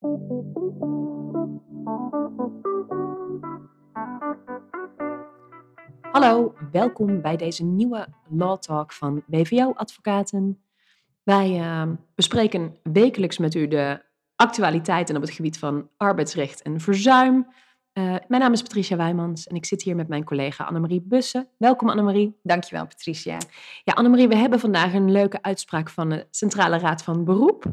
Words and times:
Hallo, 0.00 0.10
welkom 6.72 7.20
bij 7.20 7.36
deze 7.36 7.64
nieuwe 7.64 8.06
Law 8.28 8.58
Talk 8.58 8.92
van 8.92 9.22
BVO 9.26 9.72
Advocaten. 9.72 10.62
Wij 11.22 11.60
uh, 11.60 11.82
bespreken 12.14 12.76
wekelijks 12.82 13.38
met 13.38 13.54
u 13.54 13.68
de 13.68 14.02
actualiteiten 14.36 15.16
op 15.16 15.22
het 15.22 15.30
gebied 15.30 15.58
van 15.58 15.88
arbeidsrecht 15.96 16.62
en 16.62 16.80
verzuim. 16.80 17.36
Uh, 17.36 17.44
mijn 18.28 18.42
naam 18.42 18.52
is 18.52 18.62
Patricia 18.62 18.96
Wijmans 18.96 19.46
en 19.46 19.56
ik 19.56 19.64
zit 19.64 19.82
hier 19.82 19.96
met 19.96 20.08
mijn 20.08 20.24
collega 20.24 20.64
Annemarie 20.64 21.02
Bussen. 21.04 21.48
Welkom 21.56 21.88
Annemarie. 21.88 22.38
Dankjewel 22.42 22.86
Patricia. 22.86 23.38
Ja, 23.84 23.92
Annemarie, 23.92 24.28
we 24.28 24.36
hebben 24.36 24.60
vandaag 24.60 24.94
een 24.94 25.12
leuke 25.12 25.42
uitspraak 25.42 25.90
van 25.90 26.08
de 26.08 26.26
Centrale 26.30 26.78
Raad 26.78 27.02
van 27.02 27.24
Beroep. 27.24 27.64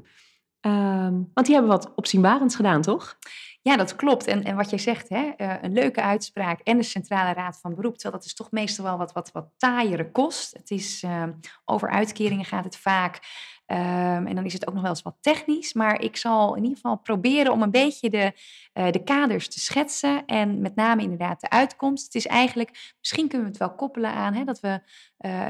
Uh, 0.66 1.08
want 1.34 1.46
die 1.46 1.54
hebben 1.54 1.72
wat 1.72 1.94
opzienbarends 1.96 2.56
gedaan, 2.56 2.82
toch? 2.82 3.18
Ja, 3.62 3.76
dat 3.78 3.96
klopt. 3.96 4.28
En, 4.28 4.44
en 4.44 4.56
wat 4.56 4.70
jij 4.70 4.80
zegt, 4.80 5.10
hè, 5.10 5.32
uh, 5.38 5.54
een 5.62 5.74
leuke 5.74 6.02
uitspraak 6.02 6.60
en 6.60 6.78
de 6.78 6.84
Centrale 6.84 7.34
Raad 7.34 7.60
van 7.60 7.76
Beroep, 7.76 7.94
terwijl 7.94 8.16
dat 8.16 8.26
is 8.26 8.34
toch 8.34 8.52
meestal 8.52 8.86
wel 8.86 8.98
wat, 8.98 9.12
wat, 9.12 9.32
wat 9.32 9.50
taaiere 9.58 10.12
kost. 10.12 10.54
Het 10.54 10.72
is, 10.72 11.04
uh, 11.04 11.24
over 11.66 11.90
uitkeringen 11.90 12.46
gaat 12.46 12.64
het 12.64 12.78
vaak. 12.78 13.20
Um, 13.68 14.28
en 14.28 14.36
dan 14.36 14.46
is 14.46 14.54
het 14.54 14.68
ook 14.68 14.74
nog 14.74 14.84
wel 14.84 14.92
eens 14.92 15.02
wat 15.02 15.18
technisch, 15.22 15.74
maar 15.74 16.02
ik 16.02 16.18
zal 16.18 16.56
in 16.56 16.62
ieder 16.62 16.76
geval 16.76 16.98
proberen 16.98 17.52
om 17.52 17.62
een 17.62 17.72
beetje 17.72 18.10
de, 18.10 18.34
uh, 18.74 18.92
de 18.92 19.04
kaders 19.04 19.48
te 19.48 19.60
schetsen 19.60 20.26
en 20.26 20.62
met 20.62 20.76
name 20.76 21.02
inderdaad 21.02 21.42
de 21.42 21.50
uitkomst. 21.50 22.06
Het 22.06 22.16
is 22.16 22.28
eigenlijk, 22.28 22.94
misschien 23.00 23.28
kunnen 23.28 23.48
we 23.48 23.54
het 23.54 23.62
wel 23.62 23.76
koppelen 23.76 24.12
aan 24.12 24.34
hè, 24.34 24.44
dat 24.44 24.60
we 24.60 24.82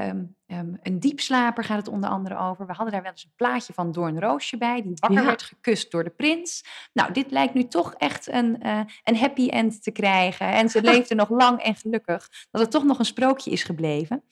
um, 0.08 0.36
um, 0.46 0.78
een 0.82 1.00
diepslaper 1.00 1.64
gaat 1.64 1.76
het 1.76 1.88
onder 1.88 2.10
andere 2.10 2.36
over. 2.36 2.66
We 2.66 2.72
hadden 2.72 2.92
daar 2.92 3.02
wel 3.02 3.10
eens 3.10 3.24
een 3.24 3.36
plaatje 3.36 3.72
van 3.72 3.92
Doornroosje 3.92 4.56
bij, 4.56 4.82
die 4.82 4.92
wakker 4.94 5.20
ja. 5.20 5.26
werd 5.26 5.42
gekust 5.42 5.90
door 5.90 6.04
de 6.04 6.10
prins. 6.10 6.64
Nou, 6.92 7.12
dit 7.12 7.30
lijkt 7.30 7.54
nu 7.54 7.64
toch 7.64 7.94
echt 7.94 8.32
een, 8.32 8.66
uh, 8.66 8.80
een 9.04 9.16
happy 9.16 9.48
end 9.48 9.82
te 9.82 9.90
krijgen. 9.90 10.52
En 10.52 10.68
ze 10.68 10.82
leefde 10.92 11.14
nog 11.14 11.30
lang 11.30 11.62
en 11.62 11.74
gelukkig, 11.74 12.28
dat 12.50 12.60
het 12.60 12.70
toch 12.70 12.84
nog 12.84 12.98
een 12.98 13.04
sprookje 13.04 13.50
is 13.50 13.62
gebleven. 13.62 14.22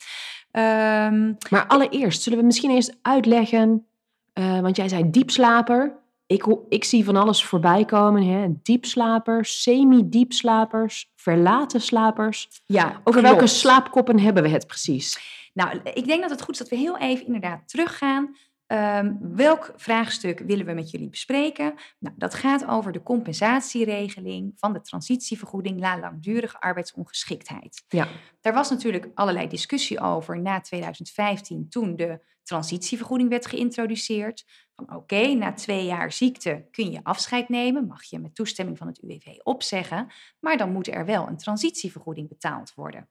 Um, 0.57 1.37
maar 1.51 1.67
allereerst, 1.67 2.23
zullen 2.23 2.39
we 2.39 2.45
misschien 2.45 2.71
eerst 2.71 2.97
uitleggen, 3.03 3.87
uh, 4.35 4.61
want 4.61 4.77
jij 4.77 4.89
zei 4.89 5.11
diepslaper. 5.11 6.03
Ik, 6.27 6.47
ik 6.69 6.85
zie 6.85 7.05
van 7.05 7.17
alles 7.17 7.45
voorbij 7.45 7.85
komen. 7.85 8.23
Hè? 8.23 8.47
Diepslapers, 8.63 9.63
semi-diepslapers, 9.63 11.13
verlaten 11.17 11.81
slapers. 11.81 12.63
Ja, 12.67 12.87
Over 12.87 13.03
klopt. 13.05 13.21
welke 13.21 13.47
slaapkoppen 13.47 14.19
hebben 14.19 14.43
we 14.43 14.49
het 14.49 14.67
precies? 14.67 15.19
Nou, 15.55 15.81
ik 15.95 16.07
denk 16.07 16.21
dat 16.21 16.31
het 16.31 16.43
goed 16.43 16.55
is 16.55 16.59
dat 16.59 16.69
we 16.69 16.77
heel 16.77 16.99
even 16.99 17.27
inderdaad 17.27 17.69
teruggaan. 17.69 18.37
Um, 18.75 19.19
welk 19.21 19.73
vraagstuk 19.77 20.39
willen 20.39 20.67
we 20.67 20.73
met 20.73 20.91
jullie 20.91 21.09
bespreken? 21.09 21.75
Nou, 21.99 22.15
dat 22.19 22.35
gaat 22.35 22.67
over 22.67 22.93
de 22.93 23.03
compensatieregeling 23.03 24.53
van 24.57 24.73
de 24.73 24.81
transitievergoeding 24.81 25.81
na 25.81 25.99
langdurige 25.99 26.61
arbeidsongeschiktheid. 26.61 27.85
Ja. 27.89 28.09
Daar 28.41 28.55
was 28.55 28.71
natuurlijk 28.71 29.09
allerlei 29.15 29.49
discussie 29.49 30.01
over 30.01 30.41
na 30.41 30.61
2015, 30.61 31.69
toen 31.69 31.97
de 31.97 32.21
transitievergoeding 32.43 33.29
werd 33.29 33.47
geïntroduceerd. 33.47 34.45
Van 34.75 34.85
oké, 34.85 34.95
okay, 34.95 35.33
na 35.33 35.53
twee 35.53 35.85
jaar 35.85 36.13
ziekte 36.13 36.69
kun 36.71 36.91
je 36.91 37.01
afscheid 37.03 37.49
nemen, 37.49 37.87
mag 37.87 38.05
je 38.05 38.19
met 38.19 38.35
toestemming 38.35 38.79
van 38.79 38.87
het 38.87 39.03
UWV 39.03 39.27
opzeggen, 39.43 40.13
maar 40.41 40.57
dan 40.57 40.73
moet 40.73 40.89
er 40.89 41.05
wel 41.05 41.29
een 41.29 41.37
transitievergoeding 41.37 42.29
betaald 42.29 42.75
worden. 42.75 43.09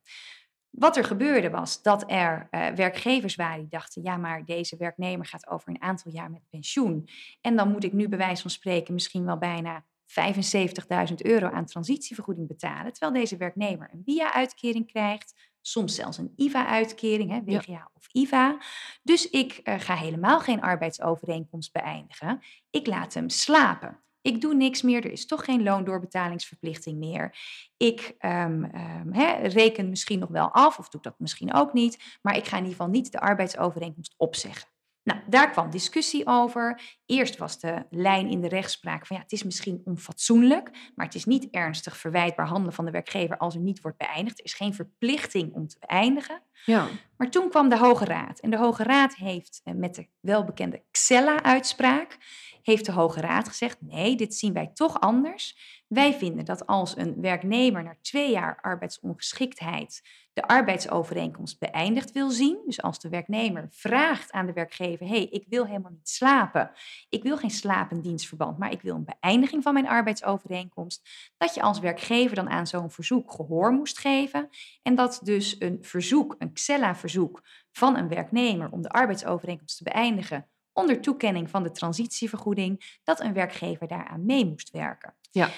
Wat 0.78 0.98
er 0.98 1.04
gebeurde 1.04 1.50
was 1.50 1.82
dat 1.82 2.04
er 2.08 2.48
uh, 2.52 2.68
werkgevers 2.68 3.36
waren 3.36 3.60
die 3.60 3.70
dachten: 3.70 4.04
ja, 4.04 4.18
maar 4.18 4.46
deze 4.46 4.78
werknemer 4.78 5.26
gaat 5.26 5.48
over 5.48 5.70
een 5.70 5.82
aantal 5.82 6.12
jaar 6.12 6.32
met 6.32 6.50
pensioen. 6.50 7.08
En 7.42 7.56
dan 7.56 7.72
moet 7.72 7.84
ik 7.84 7.94
nu 7.94 8.08
bij 8.08 8.18
wijze 8.18 8.42
van 8.42 8.52
spreken 8.52 8.94
misschien 8.94 9.26
wel 9.26 9.38
bijna 9.38 9.86
75.000 11.10 11.16
euro 11.16 11.50
aan 11.50 11.66
transitievergoeding 11.66 12.48
betalen. 12.48 12.92
Terwijl 12.92 13.22
deze 13.22 13.38
werknemer 13.38 13.90
een 13.94 14.02
WIA-uitkering 14.06 14.88
krijgt, 14.88 15.34
soms 15.62 15.96
zelfs 15.96 16.18
een 16.18 16.34
IVA-uitkering, 16.36 17.44
WGA 17.46 17.62
ja. 17.66 17.92
of 17.94 18.08
IVA. 18.12 18.58
Dus 19.04 19.30
ik 19.30 19.60
uh, 19.64 19.80
ga 19.80 19.96
helemaal 19.96 20.40
geen 20.40 20.62
arbeidsovereenkomst 20.62 21.72
beëindigen. 21.72 22.40
Ik 22.70 22.88
laat 22.88 23.14
hem 23.14 23.30
slapen. 23.30 24.04
Ik 24.24 24.42
doe 24.42 24.54
niks 24.54 24.82
meer, 24.82 25.06
er 25.06 25.12
is 25.12 25.26
toch 25.26 25.46
geen 25.46 25.64
loondoorbetalingsverplichting 25.64 26.98
meer. 26.98 27.38
Ik 27.78 28.16
um, 28.20 28.64
he, 29.12 29.48
reken 29.48 29.90
misschien 29.90 30.20
nog 30.20 30.30
wel 30.30 30.52
af, 30.52 30.80
of 30.80 30.90
doe 30.90 31.02
dat 31.02 31.20
misschien 31.20 31.54
ook 31.54 31.74
niet, 31.74 32.20
maar 32.22 32.38
ik 32.38 32.46
ga 32.46 32.58
in 32.58 32.64
ieder 32.64 32.78
geval 32.78 32.92
niet 32.92 33.12
de 33.12 33.20
arbeidsovereenkomst 33.20 34.14
opzeggen. 34.18 34.73
Nou, 35.04 35.20
daar 35.28 35.52
kwam 35.52 35.70
discussie 35.70 36.26
over. 36.26 36.82
Eerst 37.06 37.38
was 37.38 37.60
de 37.60 37.86
lijn 37.90 38.30
in 38.30 38.42
de 38.42 38.48
rechtspraak 38.48 39.06
van 39.06 39.16
ja, 39.16 39.22
het 39.22 39.32
is 39.32 39.44
misschien 39.44 39.82
onfatsoenlijk, 39.86 40.70
maar 40.96 41.06
het 41.06 41.16
is 41.16 41.26
niet 41.26 41.48
ernstig 41.52 41.98
verwijtbaar 41.98 42.48
handelen 42.48 42.74
van 42.74 42.86
de 42.86 42.92
werkgever 42.92 43.38
als 43.38 43.56
er 43.56 43.62
niet 43.62 43.82
wordt 43.82 43.98
beëindigd. 43.98 44.40
Er 44.40 44.46
is 44.46 44.54
geen 44.54 44.74
verplichting 44.74 45.54
om 45.54 45.68
te 45.68 45.78
beëindigen. 45.80 46.42
Ja. 46.66 46.88
Maar 47.18 47.30
toen 47.30 47.50
kwam 47.50 47.70
de 47.70 47.78
Hoge 47.78 48.06
Raad. 48.06 48.40
En 48.40 48.50
de 48.50 48.58
Hoge 48.58 48.84
Raad 48.84 49.16
heeft 49.16 49.62
met 49.64 49.96
de 49.96 50.08
welbekende 50.20 50.84
Xella-uitspraak 50.92 52.18
heeft 52.64 52.86
de 52.86 52.92
Hoge 52.92 53.22
Raad 53.22 53.48
gezegd: 53.48 53.78
nee, 53.82 54.16
dit 54.16 54.36
zien 54.36 54.54
wij 54.54 54.72
toch 54.74 55.00
anders. 55.00 55.58
Wij 55.88 56.14
vinden 56.14 56.46
dat 56.46 56.66
als 56.66 56.98
een 56.98 57.22
werknemer 57.22 57.84
na 57.84 57.96
twee 58.02 58.32
jaar 58.32 58.60
arbeidsongeschiktheid 58.62 60.02
de 60.34 60.48
arbeidsovereenkomst 60.48 61.60
beëindigd 61.60 62.12
wil 62.12 62.30
zien, 62.30 62.62
dus 62.66 62.82
als 62.82 63.00
de 63.00 63.10
werknemer 63.10 63.68
vraagt 63.70 64.32
aan 64.32 64.46
de 64.46 64.54
werkgever: 64.54 65.08
hey, 65.08 65.24
ik 65.24 65.46
wil 65.48 65.66
helemaal 65.66 65.92
niet 65.92 66.10
slapen, 66.10 66.72
ik 67.10 67.24
wil 67.24 67.38
geen 67.38 67.50
slapendienstverband, 67.50 68.58
maar 68.58 68.72
ik 68.72 68.82
wil 68.82 68.96
een 68.96 69.10
beëindiging 69.20 69.64
van 69.64 69.74
mijn 69.74 69.88
arbeidsovereenkomst, 69.88 71.10
dat 71.38 71.54
je 71.54 71.62
als 71.62 71.80
werkgever 71.80 72.36
dan 72.36 72.50
aan 72.50 72.68
zo'n 72.68 72.92
verzoek 72.92 73.32
gehoor 73.32 73.72
moest 73.72 74.00
geven 74.00 74.50
en 74.82 74.96
dat 74.96 75.20
dus 75.24 75.56
een 75.60 75.78
verzoek, 75.82 76.36
een 76.38 76.54
Xella-verzoek 76.54 77.42
van 77.72 77.98
een 77.98 78.08
werknemer 78.08 78.72
om 78.72 78.82
de 78.82 78.90
arbeidsovereenkomst 78.90 79.78
te 79.78 79.84
beëindigen 79.84 80.48
onder 80.74 81.02
toekenning 81.02 81.50
van 81.50 81.64
de 81.64 81.72
transitievergoeding, 81.72 83.00
dat 83.04 83.20
een 83.20 83.34
werkgever 83.34 83.88
daaraan 83.88 84.26
mee 84.26 84.46
moest 84.46 84.72
werken. 84.72 85.14
Ja. 85.32 85.50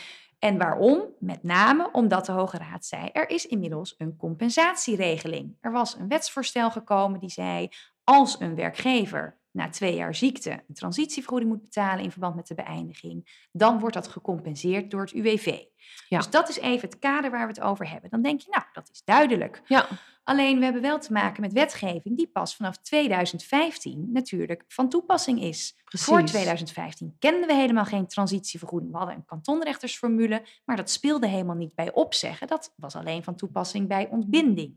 En 0.45 0.57
waarom? 0.57 1.03
Met 1.19 1.43
name 1.43 1.89
omdat 1.91 2.25
de 2.25 2.31
Hoge 2.31 2.57
Raad 2.57 2.85
zei: 2.85 3.09
er 3.13 3.29
is 3.29 3.45
inmiddels 3.45 3.95
een 3.97 4.15
compensatieregeling. 4.17 5.57
Er 5.61 5.71
was 5.71 5.95
een 5.95 6.07
wetsvoorstel 6.07 6.71
gekomen 6.71 7.19
die 7.19 7.29
zei: 7.29 7.69
als 8.03 8.39
een 8.39 8.55
werkgever 8.55 9.39
na 9.55 9.69
twee 9.69 9.95
jaar 9.95 10.15
ziekte 10.15 10.51
een 10.51 10.73
transitievergoeding 10.73 11.51
moet 11.51 11.61
betalen 11.61 12.03
in 12.03 12.11
verband 12.11 12.35
met 12.35 12.47
de 12.47 12.55
beëindiging, 12.55 13.47
dan 13.51 13.79
wordt 13.79 13.95
dat 13.95 14.07
gecompenseerd 14.07 14.91
door 14.91 15.01
het 15.01 15.11
UWV. 15.11 15.59
Ja. 16.07 16.17
Dus 16.17 16.29
dat 16.29 16.49
is 16.49 16.59
even 16.59 16.89
het 16.89 16.99
kader 16.99 17.31
waar 17.31 17.47
we 17.47 17.53
het 17.53 17.61
over 17.61 17.89
hebben. 17.89 18.09
Dan 18.09 18.21
denk 18.21 18.41
je, 18.41 18.47
nou, 18.49 18.63
dat 18.73 18.89
is 18.91 19.01
duidelijk. 19.03 19.61
Ja. 19.65 19.87
Alleen 20.23 20.57
we 20.57 20.63
hebben 20.63 20.81
wel 20.81 20.99
te 20.99 21.11
maken 21.11 21.41
met 21.41 21.53
wetgeving 21.53 22.17
die 22.17 22.27
pas 22.27 22.55
vanaf 22.55 22.77
2015 22.77 24.09
natuurlijk 24.11 24.63
van 24.67 24.89
toepassing 24.89 25.41
is. 25.41 25.81
Precies. 25.83 26.07
Voor 26.07 26.23
2015 26.23 27.15
kenden 27.19 27.47
we 27.47 27.53
helemaal 27.53 27.85
geen 27.85 28.07
transitievergoeding. 28.07 28.91
We 28.91 28.97
hadden 28.97 29.15
een 29.15 29.25
kantonrechtersformule, 29.25 30.45
maar 30.65 30.75
dat 30.75 30.89
speelde 30.89 31.27
helemaal 31.27 31.55
niet 31.55 31.75
bij 31.75 31.93
opzeggen. 31.93 32.47
Dat 32.47 32.73
was 32.75 32.95
alleen 32.95 33.23
van 33.23 33.35
toepassing 33.35 33.87
bij 33.87 34.07
ontbinding. 34.09 34.75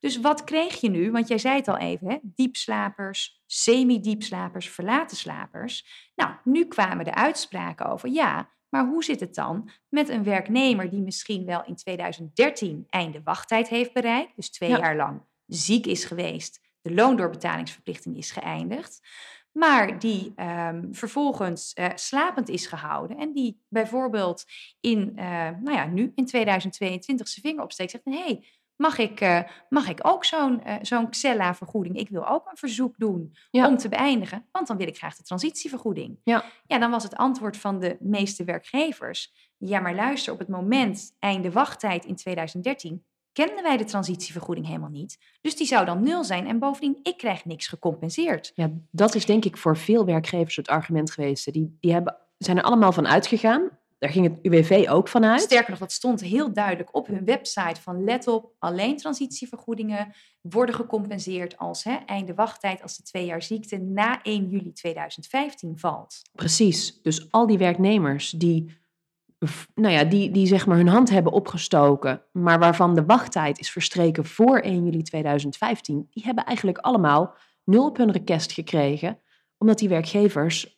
Dus 0.00 0.20
wat 0.20 0.44
kreeg 0.44 0.80
je 0.80 0.90
nu? 0.90 1.10
Want 1.10 1.28
jij 1.28 1.38
zei 1.38 1.56
het 1.56 1.68
al 1.68 1.78
even, 1.78 2.08
hè? 2.10 2.16
diepslapers, 2.22 3.42
semi-diepslapers, 3.46 4.68
verlaten 4.70 5.16
slapers. 5.16 5.86
Nou, 6.14 6.30
nu 6.44 6.64
kwamen 6.64 7.04
de 7.04 7.14
uitspraken 7.14 7.86
over, 7.86 8.08
ja, 8.08 8.48
maar 8.68 8.86
hoe 8.86 9.04
zit 9.04 9.20
het 9.20 9.34
dan 9.34 9.70
met 9.88 10.08
een 10.08 10.24
werknemer 10.24 10.90
die 10.90 11.00
misschien 11.00 11.44
wel 11.44 11.64
in 11.64 11.76
2013 11.76 12.84
einde 12.88 13.20
wachttijd 13.24 13.68
heeft 13.68 13.92
bereikt, 13.92 14.36
dus 14.36 14.50
twee 14.50 14.70
Ja. 14.70 14.78
jaar 14.78 14.96
lang 14.96 15.20
ziek 15.46 15.86
is 15.86 16.04
geweest, 16.04 16.60
de 16.82 16.94
loondoorbetalingsverplichting 16.94 18.16
is 18.16 18.30
geëindigd, 18.30 19.00
maar 19.52 19.98
die 19.98 20.32
ehm, 20.36 20.92
vervolgens 20.92 21.72
eh, 21.72 21.88
slapend 21.94 22.48
is 22.48 22.66
gehouden 22.66 23.16
en 23.16 23.32
die 23.32 23.60
bijvoorbeeld 23.68 24.44
in, 24.80 25.12
eh, 25.16 25.24
nou 25.60 25.72
ja, 25.72 25.86
nu 25.86 26.12
in 26.14 26.26
2022 26.26 27.28
zijn 27.28 27.46
vinger 27.46 27.62
opsteekt 27.62 27.90
zegt, 27.90 28.04
hé, 28.04 28.18
hey, 28.24 28.44
mag 28.76 28.98
ik, 28.98 29.20
eh, 29.20 29.40
mag 29.68 29.88
ik 29.88 29.98
ook 30.02 30.24
zo'n 30.24 30.62
eh, 30.64 30.74
zo'n 30.82 31.10
Xella-vergoeding? 31.10 31.96
Ik 31.96 32.08
wil 32.08 32.28
ook 32.28 32.50
een 32.50 32.56
verzoek 32.56 32.94
doen 32.98 33.36
Ja. 33.50 33.68
om 33.68 33.76
te 33.76 33.88
beëindigen, 33.88 34.46
want 34.52 34.66
dan 34.66 34.76
wil 34.76 34.86
ik 34.86 34.96
graag 34.98 35.16
de 35.16 35.22
transitievergoeding. 35.22 36.18
Ja. 36.24 36.44
Ja, 36.66 36.78
dan 36.78 36.90
was 36.90 37.02
het 37.02 37.16
antwoord 37.16 37.56
van 37.56 37.78
de 37.78 37.96
meeste 38.00 38.44
werkgevers. 38.44 39.32
Ja, 39.58 39.80
maar 39.80 39.94
luister, 39.94 40.32
op 40.32 40.38
het 40.38 40.48
moment 40.48 41.16
einde 41.18 41.50
wachttijd 41.50 42.04
in 42.04 42.16
2013 42.16 43.04
kenden 43.32 43.62
wij 43.62 43.76
de 43.76 43.84
transitievergoeding 43.84 44.66
helemaal 44.66 44.90
niet. 44.90 45.18
Dus 45.40 45.56
die 45.56 45.66
zou 45.66 45.84
dan 45.84 46.02
nul 46.02 46.24
zijn 46.24 46.46
en 46.46 46.58
bovendien, 46.58 46.98
ik 47.02 47.16
krijg 47.16 47.44
niks 47.44 47.66
gecompenseerd. 47.66 48.52
Ja, 48.54 48.70
dat 48.90 49.14
is 49.14 49.26
denk 49.26 49.44
ik 49.44 49.56
voor 49.56 49.76
veel 49.76 50.04
werkgevers 50.04 50.56
het 50.56 50.68
argument 50.68 51.10
geweest. 51.10 51.52
Die, 51.52 51.76
die 51.80 51.92
hebben, 51.92 52.16
zijn 52.38 52.56
er 52.56 52.62
allemaal 52.62 52.92
van 52.92 53.06
uitgegaan 53.06 53.70
daar 53.98 54.10
ging 54.10 54.26
het 54.26 54.38
UWV 54.42 54.86
ook 54.88 55.08
vanuit. 55.08 55.40
Sterker 55.40 55.70
nog, 55.70 55.78
dat 55.78 55.92
stond 55.92 56.20
heel 56.20 56.52
duidelijk 56.52 56.94
op 56.94 57.06
hun 57.06 57.24
website 57.24 57.80
van 57.80 58.04
let 58.04 58.26
op, 58.26 58.52
alleen 58.58 58.96
transitievergoedingen 58.96 60.14
worden 60.40 60.74
gecompenseerd 60.74 61.58
als 61.58 61.84
hè, 61.84 61.94
einde 62.06 62.34
wachttijd 62.34 62.82
als 62.82 62.96
de 62.96 63.02
twee 63.02 63.26
jaar 63.26 63.42
ziekte 63.42 63.78
na 63.78 64.22
1 64.22 64.48
juli 64.48 64.72
2015 64.72 65.78
valt. 65.78 66.22
Precies. 66.32 67.02
Dus 67.02 67.32
al 67.32 67.46
die 67.46 67.58
werknemers 67.58 68.30
die, 68.30 68.76
nou 69.74 69.94
ja, 69.94 70.04
die, 70.04 70.30
die 70.30 70.46
zeg 70.46 70.66
maar 70.66 70.76
hun 70.76 70.88
hand 70.88 71.10
hebben 71.10 71.32
opgestoken, 71.32 72.22
maar 72.32 72.58
waarvan 72.58 72.94
de 72.94 73.04
wachttijd 73.04 73.58
is 73.58 73.70
verstreken 73.70 74.24
voor 74.24 74.58
1 74.58 74.84
juli 74.84 75.02
2015, 75.02 76.06
die 76.10 76.24
hebben 76.24 76.44
eigenlijk 76.44 76.78
allemaal 76.78 77.34
nul 77.64 77.86
op 77.86 77.96
hun 77.96 78.12
request 78.12 78.52
gekregen, 78.52 79.20
omdat 79.58 79.78
die 79.78 79.88
werkgevers 79.88 80.75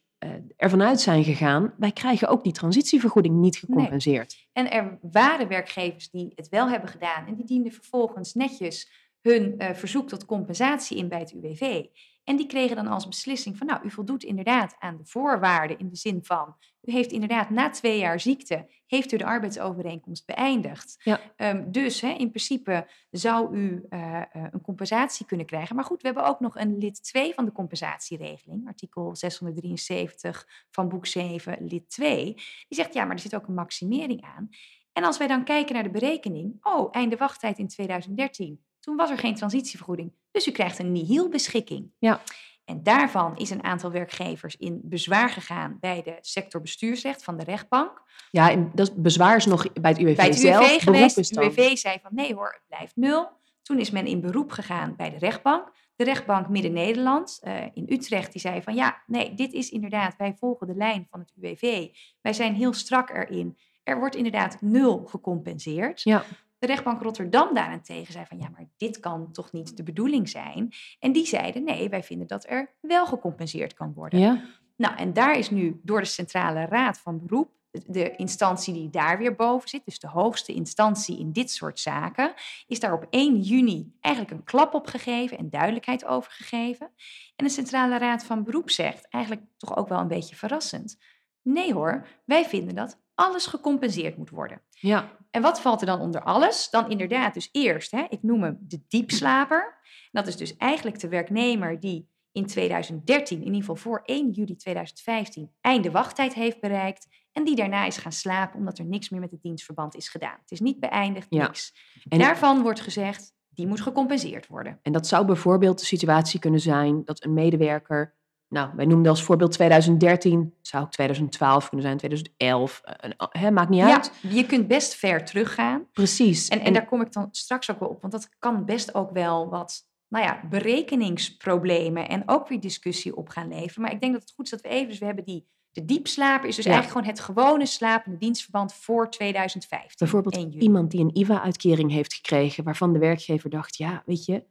ervan 0.57 0.83
uit 0.83 1.01
zijn 1.01 1.25
gegaan, 1.25 1.75
wij 1.79 1.93
krijgen 1.93 2.29
ook 2.29 2.45
die 2.45 2.53
transitievergoeding 2.53 3.35
niet 3.35 3.57
gecompenseerd. 3.57 4.49
En 4.53 4.71
er 4.71 4.99
waren 5.03 5.49
werkgevers 5.49 6.11
die 6.11 6.33
het 6.35 6.49
wel 6.49 6.69
hebben 6.69 6.89
gedaan 6.89 7.27
en 7.27 7.35
die 7.35 7.47
dienden 7.47 7.73
vervolgens 7.73 8.35
netjes 8.35 8.91
hun 9.21 9.55
uh, 9.59 9.71
verzoek 9.75 10.09
tot 10.09 10.25
compensatie 10.25 10.97
in 10.97 11.09
bij 11.09 11.19
het 11.19 11.33
UWV. 11.33 11.85
En 12.29 12.37
die 12.37 12.47
kregen 12.47 12.77
dan 12.77 12.87
als 12.87 13.09
beslissing 13.09 13.57
van, 13.57 13.67
nou, 13.67 13.85
u 13.85 13.91
voldoet 13.91 14.23
inderdaad 14.23 14.77
aan 14.79 14.97
de 14.97 15.05
voorwaarden 15.05 15.79
in 15.79 15.89
de 15.89 15.97
zin 15.97 16.25
van, 16.25 16.57
u 16.83 16.93
heeft 16.93 17.13
inderdaad 17.13 17.51
na 17.51 17.71
twee 17.71 17.99
jaar 17.99 18.21
ziekte, 18.21 18.71
heeft 18.87 19.13
u 19.13 19.17
de 19.17 19.25
arbeidsovereenkomst 19.25 20.27
beëindigd. 20.27 20.97
Ja. 21.03 21.21
Um, 21.37 21.73
dus 21.73 22.01
hè, 22.01 22.09
in 22.09 22.29
principe 22.29 22.87
zou 23.11 23.57
u 23.57 23.87
uh, 23.91 24.23
een 24.33 24.61
compensatie 24.61 25.27
kunnen 25.27 25.47
krijgen. 25.47 25.77
Maar 25.77 25.85
goed, 25.85 26.01
we 26.01 26.07
hebben 26.07 26.27
ook 26.27 26.41
nog 26.41 26.57
een 26.57 26.79
lid 26.79 27.05
2 27.05 27.35
van 27.35 27.45
de 27.45 27.53
compensatieregeling, 27.53 28.67
artikel 28.67 29.17
673 29.17 30.49
van 30.71 30.89
boek 30.89 31.07
7, 31.07 31.57
lid 31.61 31.91
2. 31.91 32.25
Die 32.35 32.45
zegt, 32.69 32.95
ja, 32.95 33.05
maar 33.05 33.15
er 33.15 33.23
zit 33.23 33.35
ook 33.35 33.47
een 33.47 33.55
maximering 33.55 34.23
aan. 34.23 34.49
En 34.93 35.05
als 35.05 35.19
wij 35.19 35.27
dan 35.27 35.45
kijken 35.45 35.75
naar 35.75 35.83
de 35.83 35.91
berekening, 35.91 36.57
oh, 36.61 36.89
einde 36.91 37.17
wachttijd 37.17 37.59
in 37.59 37.69
2013, 37.69 38.61
toen 38.89 38.97
was 38.97 39.11
er 39.11 39.19
geen 39.19 39.35
transitievergoeding. 39.35 40.13
Dus 40.31 40.47
u 40.47 40.51
krijgt 40.51 40.79
een 40.79 40.93
nihil-beschikking. 40.93 41.91
Ja. 41.99 42.21
En 42.65 42.83
daarvan 42.83 43.37
is 43.37 43.51
een 43.51 43.65
aantal 43.65 43.91
werkgevers 43.91 44.57
in 44.57 44.81
bezwaar 44.85 45.29
gegaan 45.29 45.77
bij 45.81 46.03
de 46.03 46.17
sector 46.21 46.61
bestuursrecht 46.61 47.25
van 47.25 47.37
de 47.37 47.45
rechtbank. 47.45 48.03
Ja, 48.31 48.71
dat 48.75 48.97
bezwaar 48.97 49.37
is 49.37 49.47
nog 49.47 49.73
bij 49.73 49.91
het 49.91 50.01
UWV, 50.01 50.17
bij 50.17 50.27
het 50.27 50.39
zelf. 50.39 50.71
UWV 50.71 50.83
geweest. 50.83 51.17
Het 51.17 51.37
UWV 51.37 51.77
zei 51.77 51.99
van 52.03 52.15
nee 52.15 52.35
hoor, 52.35 52.53
het 52.53 52.63
blijft 52.69 52.97
nul. 52.97 53.29
Toen 53.63 53.79
is 53.79 53.91
men 53.91 54.07
in 54.07 54.21
beroep 54.21 54.51
gegaan 54.51 54.97
bij 54.97 55.11
de 55.11 55.19
rechtbank. 55.19 55.73
De 55.97 56.05
rechtbank 56.05 56.49
Midden-Nederland 56.49 57.41
uh, 57.43 57.63
in 57.73 57.87
Utrecht, 57.89 58.33
die 58.33 58.41
zei 58.41 58.63
van 58.63 58.75
ja, 58.75 59.03
nee, 59.07 59.35
dit 59.35 59.53
is 59.53 59.71
inderdaad, 59.71 60.17
wij 60.17 60.35
volgen 60.39 60.67
de 60.67 60.75
lijn 60.75 61.07
van 61.11 61.21
het 61.21 61.33
UWV. 61.37 61.89
Wij 62.21 62.33
zijn 62.33 62.55
heel 62.55 62.73
strak 62.73 63.11
erin. 63.11 63.59
Er 63.83 63.99
wordt 63.99 64.15
inderdaad 64.15 64.61
nul 64.61 65.05
gecompenseerd. 65.07 66.03
Ja. 66.03 66.25
De 66.59 66.67
rechtbank 66.67 67.03
Rotterdam 67.03 67.55
daarentegen 67.55 68.13
zei 68.13 68.25
van 68.27 68.39
ja, 68.39 68.49
maar 68.49 68.69
dit 68.77 69.01
kan 69.01 69.33
toch 69.33 69.53
niet 69.53 69.77
de 69.77 69.83
bedoeling 69.83 70.29
zijn. 70.29 70.73
En 70.99 71.13
die 71.13 71.27
zeiden 71.27 71.65
nee, 71.65 71.89
wij 71.89 72.03
vinden 72.03 72.27
dat 72.27 72.49
er 72.49 72.75
wel 72.81 73.07
gecompenseerd 73.07 73.75
kan 73.75 73.93
worden. 73.95 74.21
Ja. 74.21 74.45
Nou, 74.77 74.97
en 74.97 75.13
daar 75.13 75.39
is 75.39 75.51
nu 75.51 75.81
door 75.83 76.01
de 76.01 76.07
Centrale 76.07 76.65
Raad 76.65 76.99
van 76.99 77.27
Beroep, 77.27 77.51
de 77.71 78.17
instantie 78.17 78.75
die 78.75 78.91
daar 78.91 79.19
weer 79.19 79.35
boven 79.35 79.69
zit, 79.69 79.85
dus 79.85 79.99
de 79.99 80.09
hoogste 80.09 80.53
instantie 80.53 81.19
in 81.19 81.33
dit 81.33 81.51
soort 81.51 81.81
zaken, 81.81 82.33
is 82.67 82.81
daar 82.81 82.93
op 82.93 83.07
1 83.11 83.41
juni 83.41 83.93
eigenlijk 84.01 84.35
een 84.35 84.45
klap 84.45 84.75
op 84.75 84.87
gegeven 84.87 85.39
en 85.39 85.51
duidelijkheid 85.51 86.05
over 86.05 86.33
gegeven. 86.33 86.91
En 87.37 87.45
de 87.45 87.51
Centrale 87.51 87.99
Raad 87.99 88.25
van 88.25 88.45
Beroep 88.45 88.71
zegt, 88.71 89.09
eigenlijk 89.09 89.45
toch 89.57 89.77
ook 89.77 89.89
wel 89.89 89.99
een 89.99 90.09
beetje 90.09 90.37
verrassend, 90.37 90.99
nee 91.43 91.75
hoor, 91.75 92.07
wij 92.25 92.45
vinden 92.45 92.75
dat 92.75 93.01
alles 93.19 93.47
gecompenseerd 93.47 94.17
moet 94.17 94.31
worden. 94.31 94.63
Ja. 94.69 95.17
En 95.31 95.43
wat 95.43 95.61
valt 95.61 95.81
er 95.81 95.87
dan 95.87 96.01
onder 96.01 96.23
alles? 96.23 96.71
Dan 96.71 96.91
inderdaad 96.91 97.35
dus 97.35 97.49
eerst, 97.53 97.91
hè, 97.91 98.07
ik 98.09 98.23
noem 98.23 98.43
hem 98.43 98.59
de 98.61 98.81
diepslaper. 98.89 99.79
Dat 100.11 100.27
is 100.27 100.37
dus 100.37 100.57
eigenlijk 100.57 101.01
de 101.01 101.09
werknemer 101.09 101.81
die 101.81 102.09
in 102.33 102.47
2013, 102.47 103.39
in 103.39 103.45
ieder 103.45 103.61
geval 103.61 103.77
voor 103.77 104.03
1 104.05 104.31
juli 104.31 104.57
2015, 104.57 105.53
einde 105.61 105.91
wachttijd 105.91 106.35
heeft 106.35 106.61
bereikt. 106.61 107.07
En 107.33 107.45
die 107.45 107.57
daarna 107.57 107.85
is 107.85 107.97
gaan 107.97 108.13
slapen 108.13 108.59
omdat 108.59 108.79
er 108.79 108.85
niks 108.85 109.09
meer 109.09 109.21
met 109.21 109.31
het 109.31 109.43
dienstverband 109.43 109.95
is 109.95 110.09
gedaan. 110.09 110.39
Het 110.41 110.51
is 110.51 110.61
niet 110.61 110.81
beëindigd, 110.81 111.31
niks. 111.31 111.75
En 112.09 112.19
Daarvan 112.19 112.63
wordt 112.63 112.81
gezegd, 112.81 113.33
die 113.49 113.67
moet 113.67 113.81
gecompenseerd 113.81 114.47
worden. 114.47 114.79
En 114.83 114.93
dat 114.93 115.07
zou 115.07 115.27
bijvoorbeeld 115.27 115.79
de 115.79 115.85
situatie 115.85 116.41
kunnen 116.41 116.61
zijn 116.61 117.05
dat 117.05 117.25
een 117.25 117.35
medewerker 117.35 118.17
nou, 118.49 118.71
wij 118.77 118.87
noemden 118.87 119.11
als 119.11 119.23
voorbeeld 119.23 119.53
2013, 119.53 120.55
zou 120.61 120.85
ook 120.85 120.91
2012 120.91 121.69
kunnen 121.69 121.87
zijn, 121.87 121.97
2011, 121.97 122.83
uh, 122.85 123.27
hè, 123.31 123.51
maakt 123.51 123.69
niet 123.69 123.83
uit. 123.83 124.13
Ja, 124.23 124.31
je 124.31 124.47
kunt 124.47 124.69
best 124.69 124.95
ver 124.95 125.25
teruggaan. 125.25 125.87
Precies. 125.93 126.49
En, 126.49 126.61
en, 126.61 126.73
daar 126.73 126.87
kom 126.87 127.01
ik 127.01 127.13
dan 127.13 127.29
straks 127.31 127.71
ook 127.71 127.81
wel 127.81 127.89
op, 127.89 128.01
want 128.01 128.13
dat 128.13 128.29
kan 128.39 128.65
best 128.65 128.95
ook 128.95 129.11
wel 129.11 129.49
wat, 129.49 129.89
nou 130.09 130.25
ja, 130.25 130.41
berekeningsproblemen 130.51 132.09
en 132.09 132.23
ook 132.27 132.49
weer 132.49 132.61
discussie 132.61 133.17
op 133.17 133.29
gaan 133.29 133.49
leveren. 133.49 133.83
Maar 133.83 133.93
ik 133.93 134.01
denk 134.01 134.13
dat 134.13 134.23
het 134.23 134.33
goed 134.35 134.45
is 134.45 134.51
dat 134.51 134.61
we 134.61 134.69
even, 134.69 134.89
dus 134.89 134.99
we 134.99 135.07
hebben 135.07 135.25
die, 135.25 135.47
de 135.71 135.85
diepslaper 135.85 136.49
is 136.49 136.57
dus 136.57 136.65
eigenlijk 136.65 136.97
gewoon 136.97 137.15
het 137.15 137.21
gewone 137.21 137.67
slapende 137.67 138.19
dienstverband 138.19 138.75
voor 138.75 139.11
2015. 139.11 139.91
Bijvoorbeeld 139.99 140.55
iemand 140.55 140.91
die 140.91 141.01
een 141.01 141.19
IVA-uitkering 141.19 141.91
heeft 141.91 142.15
gekregen, 142.15 142.65
waarvan 142.65 142.93
de 142.93 142.99
werkgever 142.99 143.51
dacht, 143.51 143.77
ja, 143.77 144.03
weet 144.07 144.25
je, 144.25 144.45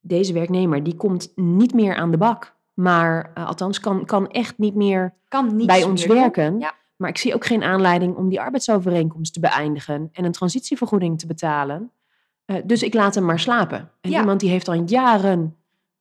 deze 0.00 0.32
werknemer 0.32 0.82
die 0.82 0.96
komt 0.96 1.32
niet 1.34 1.74
meer 1.74 1.94
aan 1.94 2.10
de 2.10 2.18
bak 2.18 2.53
maar 2.74 3.32
uh, 3.38 3.46
althans, 3.46 3.80
kan, 3.80 4.04
kan 4.04 4.30
echt 4.30 4.58
niet 4.58 4.74
meer 4.74 5.14
kan 5.28 5.66
bij 5.66 5.82
ons 5.82 6.06
werken. 6.06 6.58
Ja. 6.58 6.74
Maar 6.96 7.08
ik 7.08 7.18
zie 7.18 7.34
ook 7.34 7.44
geen 7.44 7.62
aanleiding 7.62 8.16
om 8.16 8.28
die 8.28 8.40
arbeidsovereenkomst 8.40 9.32
te 9.32 9.40
beëindigen 9.40 10.08
en 10.12 10.24
een 10.24 10.32
transitievergoeding 10.32 11.18
te 11.18 11.26
betalen. 11.26 11.90
Uh, 12.46 12.56
dus 12.64 12.82
ik 12.82 12.94
laat 12.94 13.14
hem 13.14 13.24
maar 13.24 13.40
slapen. 13.40 13.90
En 14.00 14.10
ja. 14.10 14.20
iemand 14.20 14.40
die 14.40 14.50
heeft 14.50 14.68
al 14.68 14.82
jaren 14.86 15.56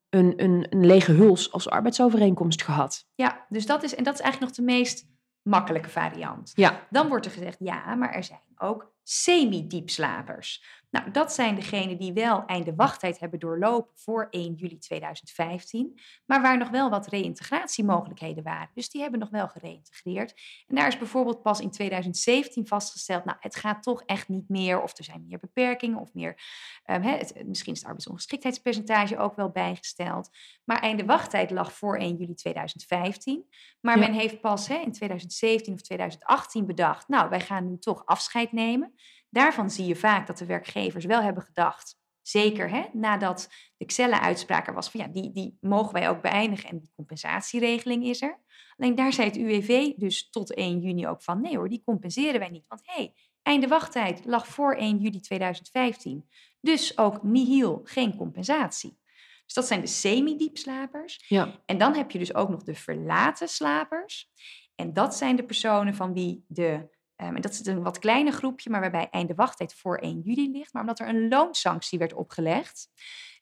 een, 0.09 0.33
een, 0.37 0.67
een 0.69 0.85
lege 0.85 1.11
huls 1.11 1.51
als 1.51 1.69
arbeidsovereenkomst 1.69 2.63
gehad. 2.63 3.05
Ja, 3.15 3.45
dus 3.49 3.65
dat 3.65 3.83
is, 3.83 3.95
en 3.95 4.03
dat 4.03 4.13
is 4.13 4.19
eigenlijk 4.19 4.55
nog 4.55 4.65
de 4.65 4.73
meest 4.73 5.05
makkelijke 5.41 5.89
variant. 5.89 6.51
Ja. 6.55 6.87
Dan 6.89 7.07
wordt 7.07 7.25
er 7.25 7.31
gezegd, 7.31 7.57
ja, 7.59 7.95
maar 7.95 8.13
er 8.13 8.23
zijn 8.23 8.39
ook 8.57 8.91
semi-diepslapers. 9.03 10.63
Nou, 10.93 11.11
dat 11.11 11.33
zijn 11.33 11.55
degenen 11.55 11.97
die 11.97 12.13
wel 12.13 12.45
einde 12.45 12.75
wachttijd 12.75 13.19
hebben 13.19 13.39
doorlopen 13.39 13.91
voor 13.95 14.27
1 14.29 14.53
juli 14.53 14.77
2015, 14.77 15.99
maar 16.25 16.41
waar 16.41 16.57
nog 16.57 16.69
wel 16.69 16.89
wat 16.89 17.07
reïntegratiemogelijkheden 17.07 18.43
waren. 18.43 18.69
Dus 18.73 18.89
die 18.89 19.01
hebben 19.01 19.19
nog 19.19 19.29
wel 19.29 19.47
gereïntegreerd. 19.47 20.33
En 20.67 20.75
daar 20.75 20.87
is 20.87 20.97
bijvoorbeeld 20.97 21.41
pas 21.41 21.59
in 21.59 21.71
2017 21.71 22.67
vastgesteld, 22.67 23.25
nou, 23.25 23.37
het 23.39 23.55
gaat 23.55 23.83
toch 23.83 24.03
echt 24.05 24.27
niet 24.27 24.49
meer, 24.49 24.81
of 24.81 24.97
er 24.97 25.03
zijn 25.03 25.25
meer 25.27 25.39
beperkingen, 25.39 25.99
of 25.99 26.13
meer, 26.13 26.41
um, 26.85 27.01
het, 27.01 27.43
misschien 27.45 27.73
is 27.73 27.79
het 27.79 27.87
arbeidsongeschiktheidspercentage 27.87 29.17
ook 29.17 29.35
wel 29.35 29.49
bijgesteld. 29.49 30.29
Maar 30.63 30.79
einde 30.79 31.05
wachttijd 31.05 31.51
lag 31.51 31.73
voor 31.73 31.97
1 31.97 32.15
juli 32.15 32.33
2015. 32.33 33.45
Maar 33.81 33.99
ja. 33.99 34.05
men 34.07 34.13
heeft 34.13 34.41
pas 34.41 34.69
in 34.69 34.91
2017 34.91 35.73
of 35.73 35.81
2018 35.81 36.65
bedacht, 36.65 37.07
nou, 37.07 37.29
wij 37.29 37.41
gaan 37.41 37.69
nu 37.69 37.77
toch 37.79 38.05
afscheid 38.05 38.51
nemen. 38.51 38.93
Daarvan 39.33 39.69
zie 39.69 39.85
je 39.85 39.95
vaak 39.95 40.27
dat 40.27 40.37
de 40.37 40.45
werkgevers 40.45 41.05
wel 41.05 41.21
hebben 41.21 41.43
gedacht, 41.43 41.97
zeker 42.21 42.69
hè, 42.69 42.83
nadat 42.91 43.49
de 43.77 43.85
Xelle-uitspraak 43.85 44.67
er 44.67 44.73
was 44.73 44.89
van 44.89 44.99
ja, 44.99 45.07
die, 45.07 45.31
die 45.31 45.57
mogen 45.61 45.93
wij 45.93 46.09
ook 46.09 46.21
beëindigen 46.21 46.69
en 46.69 46.79
die 46.79 46.91
compensatieregeling 46.95 48.05
is 48.05 48.21
er. 48.21 48.39
Alleen 48.77 48.95
daar 48.95 49.13
zei 49.13 49.27
het 49.27 49.37
UWV 49.37 49.91
dus 49.95 50.29
tot 50.29 50.53
1 50.53 50.79
juni 50.79 51.07
ook 51.07 51.21
van 51.21 51.41
nee 51.41 51.57
hoor, 51.57 51.69
die 51.69 51.81
compenseren 51.85 52.39
wij 52.39 52.49
niet. 52.49 52.67
Want 52.67 52.81
hé, 52.85 52.93
hey, 52.93 53.13
einde 53.41 53.67
wachttijd 53.67 54.25
lag 54.25 54.47
voor 54.47 54.75
1 54.75 54.97
juli 54.97 55.19
2015. 55.19 56.29
Dus 56.61 56.97
ook 56.97 57.23
nihil, 57.23 57.81
geen 57.83 58.15
compensatie. 58.15 58.97
Dus 59.45 59.53
dat 59.53 59.67
zijn 59.67 59.81
de 59.81 59.87
semi-diepslapers. 59.87 61.25
Ja. 61.27 61.61
En 61.65 61.77
dan 61.77 61.95
heb 61.95 62.11
je 62.11 62.19
dus 62.19 62.33
ook 62.33 62.49
nog 62.49 62.63
de 62.63 62.75
verlaten 62.75 63.47
slapers. 63.47 64.31
En 64.75 64.93
dat 64.93 65.15
zijn 65.15 65.35
de 65.35 65.43
personen 65.43 65.95
van 65.95 66.13
wie 66.13 66.45
de 66.47 66.89
Um, 67.17 67.35
en 67.35 67.41
dat 67.41 67.51
is 67.51 67.65
een 67.65 67.83
wat 67.83 67.99
kleiner 67.99 68.33
groepje, 68.33 68.69
maar 68.69 68.81
waarbij 68.81 69.07
einde 69.09 69.33
wachttijd 69.35 69.73
voor 69.73 69.97
1 69.97 70.19
juli 70.19 70.51
ligt. 70.51 70.73
Maar 70.73 70.81
omdat 70.81 70.99
er 70.99 71.07
een 71.07 71.27
loonsanctie 71.27 71.99
werd 71.99 72.13
opgelegd, 72.13 72.89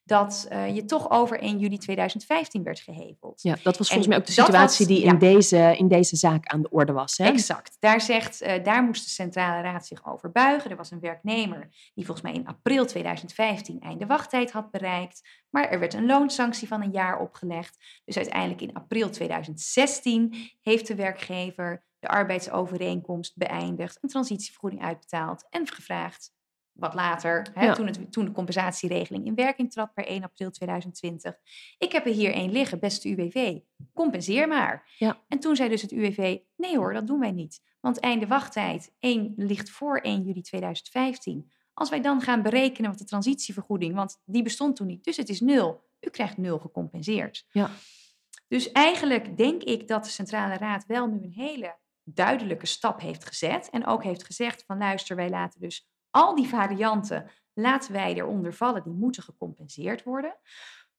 dat 0.03 0.47
uh, 0.51 0.75
je 0.75 0.85
toch 0.85 1.09
over 1.09 1.39
1 1.39 1.59
juli 1.59 1.77
2015 1.77 2.63
werd 2.63 2.79
geheveld. 2.79 3.41
Ja, 3.41 3.55
dat 3.63 3.77
was 3.77 3.87
volgens 3.87 4.03
en 4.03 4.09
mij 4.09 4.17
ook 4.17 4.25
de 4.25 4.31
situatie 4.31 4.85
was, 4.85 4.95
die 4.95 5.05
in, 5.05 5.11
ja. 5.11 5.19
deze, 5.19 5.75
in 5.77 5.87
deze 5.87 6.15
zaak 6.15 6.47
aan 6.47 6.61
de 6.61 6.69
orde 6.69 6.91
was. 6.91 7.17
Hè? 7.17 7.25
Exact. 7.25 7.77
Daar, 7.79 8.01
zegt, 8.01 8.41
uh, 8.41 8.63
daar 8.63 8.83
moest 8.83 9.03
de 9.03 9.09
Centrale 9.09 9.61
Raad 9.61 9.87
zich 9.87 10.05
over 10.05 10.31
buigen. 10.31 10.71
Er 10.71 10.77
was 10.77 10.91
een 10.91 10.99
werknemer 10.99 11.69
die 11.93 12.05
volgens 12.05 12.21
mij 12.21 12.33
in 12.35 12.47
april 12.47 12.85
2015 12.85 13.79
einde 13.79 14.05
wachttijd 14.05 14.51
had 14.51 14.71
bereikt. 14.71 15.21
Maar 15.49 15.69
er 15.69 15.79
werd 15.79 15.93
een 15.93 16.05
loonsanctie 16.05 16.67
van 16.67 16.81
een 16.81 16.91
jaar 16.91 17.19
opgelegd. 17.19 18.01
Dus 18.05 18.17
uiteindelijk 18.17 18.61
in 18.61 18.73
april 18.73 19.09
2016 19.09 20.35
heeft 20.61 20.87
de 20.87 20.95
werkgever 20.95 21.83
de 22.01 22.07
arbeidsovereenkomst 22.07 23.37
beëindigd, 23.37 23.97
een 24.01 24.09
transitievergoeding 24.09 24.83
uitbetaald 24.83 25.47
en 25.49 25.67
gevraagd: 25.67 26.33
wat 26.71 26.93
later, 26.93 27.47
hè, 27.53 27.65
Ja. 27.65 27.73
toen, 27.73 27.87
het, 27.87 28.11
toen 28.11 28.25
de 28.25 28.31
compensatieregeling 28.31 29.25
in 29.25 29.35
werking 29.35 29.71
trad 29.71 29.93
per 29.93 30.05
1 30.05 30.23
april 30.23 30.51
2020. 30.51 31.35
Ik 31.77 31.91
heb 31.91 32.05
er 32.05 32.13
hier 32.13 32.33
één 32.33 32.51
liggen, 32.51 32.79
beste 32.79 33.09
UWV, 33.09 33.59
compenseer 33.93 34.47
maar. 34.47 34.89
Ja. 34.97 35.21
En 35.27 35.39
toen 35.39 35.55
zei 35.55 35.69
dus 35.69 35.81
het 35.81 35.91
UWV, 35.91 36.37
nee 36.55 36.77
hoor, 36.77 36.93
dat 36.93 37.07
doen 37.07 37.19
wij 37.19 37.31
niet. 37.31 37.61
Want 37.79 37.99
einde 37.99 38.27
wachttijd 38.27 38.93
1 38.99 39.33
ligt 39.35 39.69
voor 39.69 39.97
1 39.97 40.23
juli 40.23 40.41
2015. 40.41 41.51
Als 41.73 41.89
wij 41.89 42.01
dan 42.01 42.21
gaan 42.21 42.41
berekenen 42.41 42.89
wat 42.89 42.99
de 42.99 43.05
transitievergoeding, 43.05 43.95
want 43.95 44.21
die 44.25 44.43
bestond 44.43 44.75
toen 44.75 44.87
niet, 44.87 45.03
dus 45.03 45.17
het 45.17 45.29
is 45.29 45.39
nul. 45.39 45.89
U 45.99 46.09
krijgt 46.09 46.37
nul 46.37 46.59
gecompenseerd. 46.59 47.45
Ja. 47.51 47.69
Dus 48.47 48.71
eigenlijk 48.71 49.37
denk 49.37 49.63
ik 49.63 49.87
dat 49.87 50.03
de 50.03 50.09
Centrale 50.09 50.57
Raad 50.57 50.85
wel 50.85 51.07
nu 51.07 51.23
een 51.23 51.33
hele 51.33 51.75
duidelijke 52.13 52.65
stap 52.65 53.01
heeft 53.01 53.25
gezet. 53.25 53.69
En 53.69 53.85
ook 53.85 54.03
heeft 54.03 54.25
gezegd 54.25 54.63
van 54.67 54.77
luister, 54.77 55.15
wij 55.15 55.29
laten 55.29 55.59
dus 55.59 55.89
al 56.09 56.35
die 56.35 56.47
varianten, 56.47 57.31
laten 57.53 57.93
wij 57.93 58.13
eronder 58.13 58.53
vallen, 58.53 58.83
die 58.83 58.93
moeten 58.93 59.23
gecompenseerd 59.23 60.03
worden. 60.03 60.35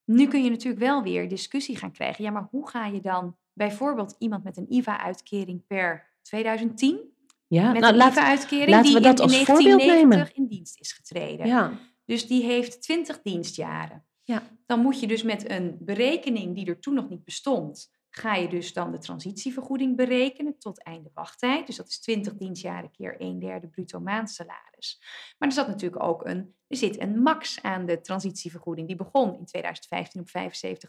Nu 0.04 0.28
kun 0.28 0.44
je 0.44 0.50
natuurlijk 0.50 0.82
wel 0.82 1.02
weer 1.02 1.28
discussie 1.28 1.76
gaan 1.76 1.92
krijgen. 1.92 2.24
Ja, 2.24 2.30
maar 2.30 2.48
hoe 2.50 2.68
ga 2.68 2.86
je 2.86 3.00
dan 3.00 3.36
bijvoorbeeld 3.52 4.14
iemand 4.18 4.44
met 4.44 4.56
een 4.56 4.72
IVA-uitkering 4.72 5.66
per 5.66 6.10
2010, 6.22 7.00
Ja, 7.46 7.72
met 7.72 7.80
nou, 7.80 7.94
een 7.94 8.08
IVA-uitkering 8.08 8.80
die 8.82 8.94
we 8.94 9.00
dat 9.00 9.18
in, 9.18 9.24
als 9.24 9.38
in 9.38 9.44
voorbeeld 9.44 9.78
1990 9.78 10.36
in 10.36 10.46
dienst 10.46 10.80
is 10.80 10.92
getreden. 10.92 11.46
ja, 11.46 11.72
Dus 12.04 12.26
die 12.26 12.44
heeft 12.44 12.82
20 12.82 13.22
dienstjaren. 13.22 14.04
Ja. 14.22 14.42
Dan 14.66 14.80
moet 14.80 15.00
je 15.00 15.06
dus 15.06 15.22
met 15.22 15.50
een 15.50 15.76
berekening 15.80 16.54
die 16.54 16.66
er 16.66 16.80
toen 16.80 16.94
nog 16.94 17.08
niet 17.08 17.24
bestond, 17.24 17.90
ga 18.14 18.34
je 18.34 18.48
dus 18.48 18.72
dan 18.72 18.90
de 18.90 18.98
transitievergoeding 18.98 19.96
berekenen 19.96 20.58
tot 20.58 20.82
einde 20.82 21.10
wachttijd. 21.14 21.66
Dus 21.66 21.76
dat 21.76 21.88
is 21.88 22.00
20 22.00 22.34
dienstjaren 22.34 22.90
keer 22.90 23.20
1 23.20 23.38
derde 23.38 23.68
bruto 23.68 24.00
maandsalaris. 24.00 25.02
Maar 25.38 25.48
er 25.48 25.54
zat 25.54 25.66
natuurlijk 25.66 26.02
ook 26.02 26.24
een, 26.26 26.54
er 26.66 26.76
zit 26.76 27.00
een 27.00 27.22
max 27.22 27.62
aan 27.62 27.86
de 27.86 28.00
transitievergoeding. 28.00 28.86
Die 28.86 28.96
begon 28.96 29.36
in 29.38 29.44
2015 29.44 30.20
op 30.20 30.28
75.000. 30.28 30.34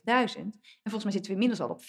En 0.06 0.51
volgens 0.82 1.03
mij 1.03 1.13
zitten 1.13 1.32
we 1.32 1.42
inmiddels 1.42 1.62
al 1.62 1.70
op 1.70 1.82
84.000. 1.82 1.88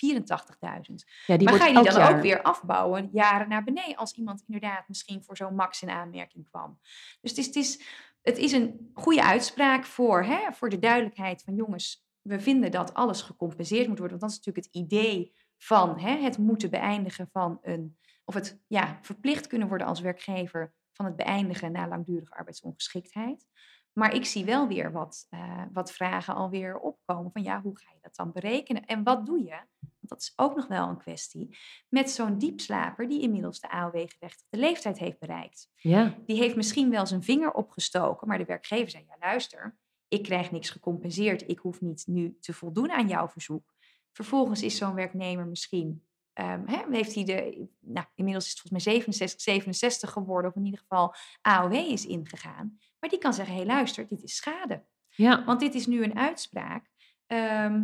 ja, 1.26 1.37
die 1.37 1.49
maar 1.49 1.59
ga 1.59 1.67
je 1.67 1.75
die 1.75 1.83
dan 1.83 2.00
jaar. 2.00 2.14
ook 2.17 2.23
weer 2.23 2.43
afbouwen, 2.43 3.09
jaren 3.12 3.49
naar 3.49 3.64
beneden, 3.64 3.97
als 3.97 4.12
iemand 4.12 4.45
inderdaad 4.47 4.88
misschien 4.88 5.23
voor 5.23 5.37
zo'n 5.37 5.55
max 5.55 5.83
in 5.83 5.91
aanmerking 5.91 6.49
kwam. 6.49 6.79
Dus 7.21 7.31
het 7.31 7.38
is, 7.38 7.47
het 7.47 7.57
is, 7.57 7.81
het 8.23 8.38
is 8.38 8.53
een 8.53 8.91
goede 8.95 9.23
uitspraak 9.23 9.85
voor, 9.85 10.23
hè, 10.23 10.53
voor 10.53 10.69
de 10.69 10.79
duidelijkheid 10.79 11.43
van 11.43 11.55
jongens, 11.55 12.03
we 12.25 12.40
vinden 12.40 12.71
dat 12.71 12.95
alles 12.95 13.23
gecompenseerd 13.23 13.88
moet 13.88 13.99
worden. 13.99 14.19
Want 14.19 14.21
dat 14.21 14.31
is 14.31 14.37
natuurlijk 14.37 14.66
het 14.66 14.75
idee 14.85 15.35
van 15.57 15.99
hè, 15.99 16.16
het 16.16 16.38
moeten 16.38 16.71
beëindigen 16.71 17.28
van 17.33 17.59
een, 17.62 17.99
of 18.25 18.35
het 18.35 18.62
ja, 18.66 18.99
verplicht 19.02 19.47
kunnen 19.47 19.69
worden 19.69 19.87
als 19.87 20.00
werkgever 20.00 20.75
van 20.93 21.04
het 21.04 21.16
beëindigen 21.16 21.73
na 21.73 21.88
langdurige 21.88 22.35
arbeidsongeschiktheid. 22.35 23.47
Maar 23.93 24.14
ik 24.14 24.25
zie 24.25 24.45
wel 24.45 24.69
weer 24.69 24.93
wat, 24.93 25.26
eh, 25.31 25.62
wat 25.73 25.93
vragen 25.93 26.35
alweer 26.35 26.78
opkomen 26.78 27.33
van 27.33 27.43
ja, 27.43 27.61
hoe 27.62 27.78
ga 27.78 27.90
je 27.93 27.99
dat 28.00 28.16
dan 28.16 28.33
berekenen? 28.33 28.85
En 28.85 29.02
wat 29.02 29.26
doe 29.26 29.38
je? 29.38 29.59
Want 29.78 30.09
dat 30.09 30.21
is 30.21 30.33
ook 30.37 30.57
nog 30.57 30.66
wel 30.66 30.88
een 30.88 30.99
kwestie. 30.99 31.59
Met 31.88 32.11
zo'n 32.11 32.38
diepslaper 32.38 33.09
die 33.09 33.21
inmiddels 33.21 33.61
de 33.61 33.71
AOW-gerechtigde 33.71 34.59
leeftijd 34.59 34.99
heeft 34.99 35.19
bereikt. 35.19 35.71
Ja, 35.75 36.14
Die 36.26 36.37
heeft 36.37 36.57
misschien 36.57 36.90
wel 36.90 37.07
zijn 37.07 37.23
vinger 37.23 37.52
opgestoken, 37.52 38.28
maar 38.28 38.38
de 38.38 38.45
werkgever 38.45 38.90
zei: 38.90 39.04
Ja, 39.09 39.16
luister, 39.21 39.76
ik 40.08 40.23
krijg 40.23 40.50
niks 40.50 40.70
gecompenseerd. 40.70 41.49
Ik 41.49 41.58
hoef 41.58 41.80
niet 41.80 42.04
nu 42.06 42.37
te 42.40 42.52
voldoen 42.52 42.90
aan 42.90 43.08
jouw 43.08 43.28
verzoek. 43.28 43.75
Vervolgens 44.12 44.62
is 44.62 44.76
zo'n 44.76 44.94
werknemer 44.94 45.46
misschien. 45.46 46.02
ehm, 46.32 46.66
hè, 46.66 46.82
heeft 46.90 47.14
hij 47.14 47.25
de, 47.25 47.66
nou, 47.80 48.06
inmiddels 48.14 48.44
is 48.44 48.50
het 48.50 48.61
volgens 48.61 48.84
mij 48.84 48.94
67, 48.94 49.40
67 49.40 50.11
geworden, 50.11 50.50
of 50.50 50.56
in 50.56 50.64
ieder 50.64 50.80
geval 50.80 51.14
AOW 51.40 51.73
is 51.73 52.06
ingegaan. 52.06 52.78
Maar 53.00 53.11
die 53.11 53.18
kan 53.18 53.34
zeggen: 53.34 53.54
hé, 53.54 53.61
hey, 53.61 53.70
luister, 53.70 54.08
dit 54.08 54.23
is 54.23 54.37
schade. 54.37 54.84
ja, 55.08 55.44
Want 55.44 55.61
dit 55.61 55.75
is 55.75 55.87
nu 55.87 56.02
een 56.04 56.18
uitspraak. 56.18 56.90
ehm, 57.26 57.82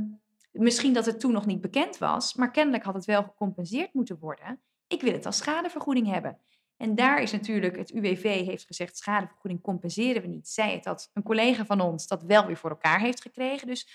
misschien 0.50 0.92
dat 0.92 1.06
het 1.06 1.20
toen 1.20 1.32
nog 1.32 1.46
niet 1.46 1.60
bekend 1.60 1.98
was, 1.98 2.34
maar 2.34 2.50
kennelijk 2.50 2.84
had 2.84 2.94
het 2.94 3.04
wel 3.04 3.22
gecompenseerd 3.22 3.94
moeten 3.94 4.18
worden. 4.18 4.60
Ik 4.86 5.00
wil 5.00 5.12
het 5.12 5.26
als 5.26 5.36
schadevergoeding 5.36 6.06
hebben. 6.06 6.38
En 6.80 6.94
daar 6.94 7.22
is 7.22 7.32
natuurlijk, 7.32 7.76
het 7.76 7.90
UWV 7.90 8.44
heeft 8.44 8.66
gezegd, 8.66 8.96
schadevergoeding 8.96 9.62
compenseren 9.62 10.22
we 10.22 10.28
niet. 10.28 10.49
Zij 10.49 10.72
het 10.72 10.84
dat 10.84 11.10
een 11.12 11.22
collega 11.22 11.64
van 11.64 11.80
ons 11.80 12.06
dat 12.06 12.22
wel 12.22 12.46
weer 12.46 12.56
voor 12.56 12.70
elkaar 12.70 13.00
heeft 13.00 13.22
gekregen. 13.22 13.66
Dus 13.66 13.88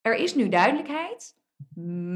er 0.00 0.14
is 0.14 0.34
nu 0.34 0.48
duidelijkheid. 0.48 1.36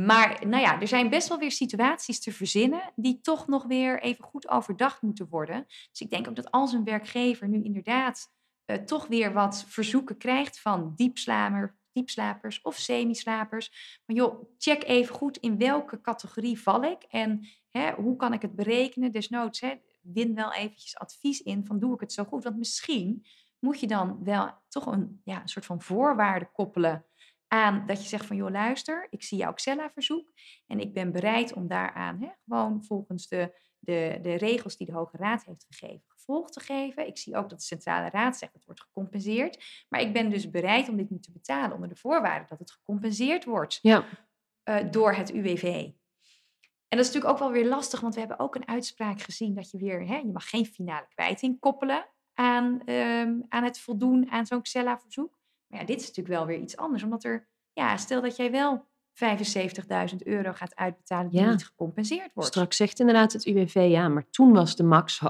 Maar 0.07 0.47
nou 0.47 0.63
ja, 0.63 0.81
er 0.81 0.89
zijn 0.89 1.11
best 1.11 1.29
wel 1.29 1.39
weer 1.39 1.51
situaties 1.51 2.21
te 2.21 2.33
verzinnen 2.33 2.93
die 2.97 3.21
toch 3.21 3.47
nog 3.47 3.65
weer 3.65 4.01
even 4.01 4.25
goed 4.25 4.49
overdacht 4.49 5.03
moeten 5.03 5.29
worden. 5.29 5.65
Dus 5.67 6.01
ik 6.01 6.11
denk 6.11 6.29
ook 6.29 6.37
dat 6.37 6.51
als 6.51 6.73
een 6.73 6.85
werkgever 6.85 7.49
nu 7.49 7.63
inderdaad 7.63 8.33
eh, 8.65 8.77
toch 8.77 9.07
weer 9.07 9.33
wat 9.33 9.65
verzoeken 9.69 10.17
krijgt 10.17 10.61
van 10.61 10.93
diepslamer, 10.97 11.77
diepslapers 11.93 12.63
of 12.63 12.77
semislapers. 12.77 14.01
Maar 14.07 14.17
joh, 14.17 14.43
check 14.59 14.85
even 14.85 15.15
goed 15.15 15.37
in 15.37 15.59
welke 15.59 16.01
categorie 16.01 16.61
val 16.61 16.85
ik 16.85 17.03
en 17.03 17.49
hè, 17.71 17.93
hoe 17.93 18.17
kan 18.17 18.33
ik 18.33 18.43
het 18.43 18.55
berekenen. 18.55 19.13
Desnoods, 19.13 19.61
hè, 19.61 19.75
win 20.03 20.35
wel 20.35 20.53
eventjes 20.53 20.99
advies 20.99 21.41
in 21.41 21.67
van 21.67 21.79
doe 21.79 21.95
ik 21.95 22.01
het 22.01 22.13
zo 22.13 22.25
goed. 22.25 22.45
Want 22.45 22.57
misschien 22.57 23.27
moet 23.59 23.81
je 23.81 23.87
dan 23.87 24.25
wel 24.25 24.51
toch 24.69 24.87
een, 24.87 25.21
ja, 25.25 25.41
een 25.41 25.49
soort 25.49 25.67
van 25.67 25.83
voorwaarde 25.83 26.51
koppelen 26.53 27.07
aan 27.49 27.87
dat 27.87 28.03
je 28.03 28.09
zegt 28.09 28.27
van 28.27 28.37
joh 28.37 28.51
luister, 28.51 29.07
ik 29.11 29.23
zie 29.23 29.39
jouw 29.39 29.53
Xella-verzoek 29.53 30.33
en 30.67 30.81
ik 30.81 30.95
ben 30.95 31.13
bereid 31.13 31.53
om 31.53 31.67
daaraan 31.67 32.21
hè, 32.21 32.29
gewoon 32.45 32.85
volgens 32.85 33.29
de, 33.29 33.59
de, 33.79 34.19
de 34.23 34.35
regels 34.35 34.77
die 34.77 34.87
de 34.87 34.93
Hoge 34.93 35.17
Raad 35.17 35.45
heeft 35.45 35.67
gegeven 35.69 36.05
gevolg 36.07 36.51
te 36.51 36.61
geven. 36.61 37.07
Ik 37.07 37.19
zie 37.19 37.37
ook 37.37 37.49
dat 37.49 37.59
de 37.59 37.65
Centrale 37.65 38.11
Raad 38.11 38.37
zegt 38.37 38.53
het 38.53 38.65
wordt 38.65 38.81
gecompenseerd, 38.81 39.85
maar 39.89 40.01
ik 40.01 40.13
ben 40.13 40.31
dus 40.31 40.51
bereid 40.51 40.89
om 40.89 40.97
dit 40.97 41.11
nu 41.11 41.19
te 41.19 41.33
betalen 41.33 41.75
onder 41.75 41.89
de 41.89 41.97
voorwaarde 41.97 42.45
dat 42.49 42.59
het 42.59 42.71
gecompenseerd 42.71 43.45
wordt 43.45 43.79
ja, 43.83 44.05
eh, 44.63 44.91
door 44.91 45.15
het 45.15 45.33
UWV. 45.33 45.91
En 46.93 46.99
dat 46.99 47.07
is 47.07 47.13
natuurlijk 47.13 47.33
ook 47.43 47.49
wel 47.49 47.63
weer 47.63 47.69
lastig, 47.71 48.01
want 48.01 48.15
we 48.15 48.21
hebben 48.21 48.39
ook 48.39 48.55
een 48.55 48.69
uitspraak 48.69 49.21
gezien 49.21 49.55
dat 49.55 49.71
je 49.71 49.79
weer, 49.79 50.07
hè, 50.07 50.17
je 50.17 50.31
mag 50.33 50.49
geen 50.49 50.67
finale 50.67 51.07
kwijting 51.15 51.61
koppelen 51.61 52.07
aan, 52.35 52.83
ehm, 52.85 53.33
aan 53.49 53.65
het 53.65 53.79
voldoen 53.81 54.31
aan 54.31 54.47
zo'n 54.47 54.63
Xella-verzoek. 54.63 55.39
Maar 55.67 55.81
ja, 55.81 55.87
dit 55.87 56.01
is 56.01 56.07
natuurlijk 56.07 56.35
wel 56.37 56.47
weer 56.47 56.59
iets 56.59 56.77
anders, 56.77 57.03
omdat 57.03 57.25
er, 57.25 57.49
ja, 57.73 57.97
stel 57.97 58.21
dat 58.23 58.37
jij 58.37 58.51
wel 58.51 58.87
75.000 59.13 60.27
euro 60.27 60.53
gaat 60.53 60.77
uitbetalen 60.77 61.31
die 61.31 61.41
Ja. 61.41 61.51
niet 61.51 61.65
gecompenseerd 61.65 62.33
wordt. 62.35 62.49
straks 62.51 62.77
zegt 62.77 63.01
inderdaad 63.01 63.33
het 63.33 63.47
UWV, 63.47 63.87
ja, 63.91 64.09
maar 64.09 64.31
toen 64.31 64.53
was 64.53 64.77
de 64.77 64.83
max, 64.85 65.21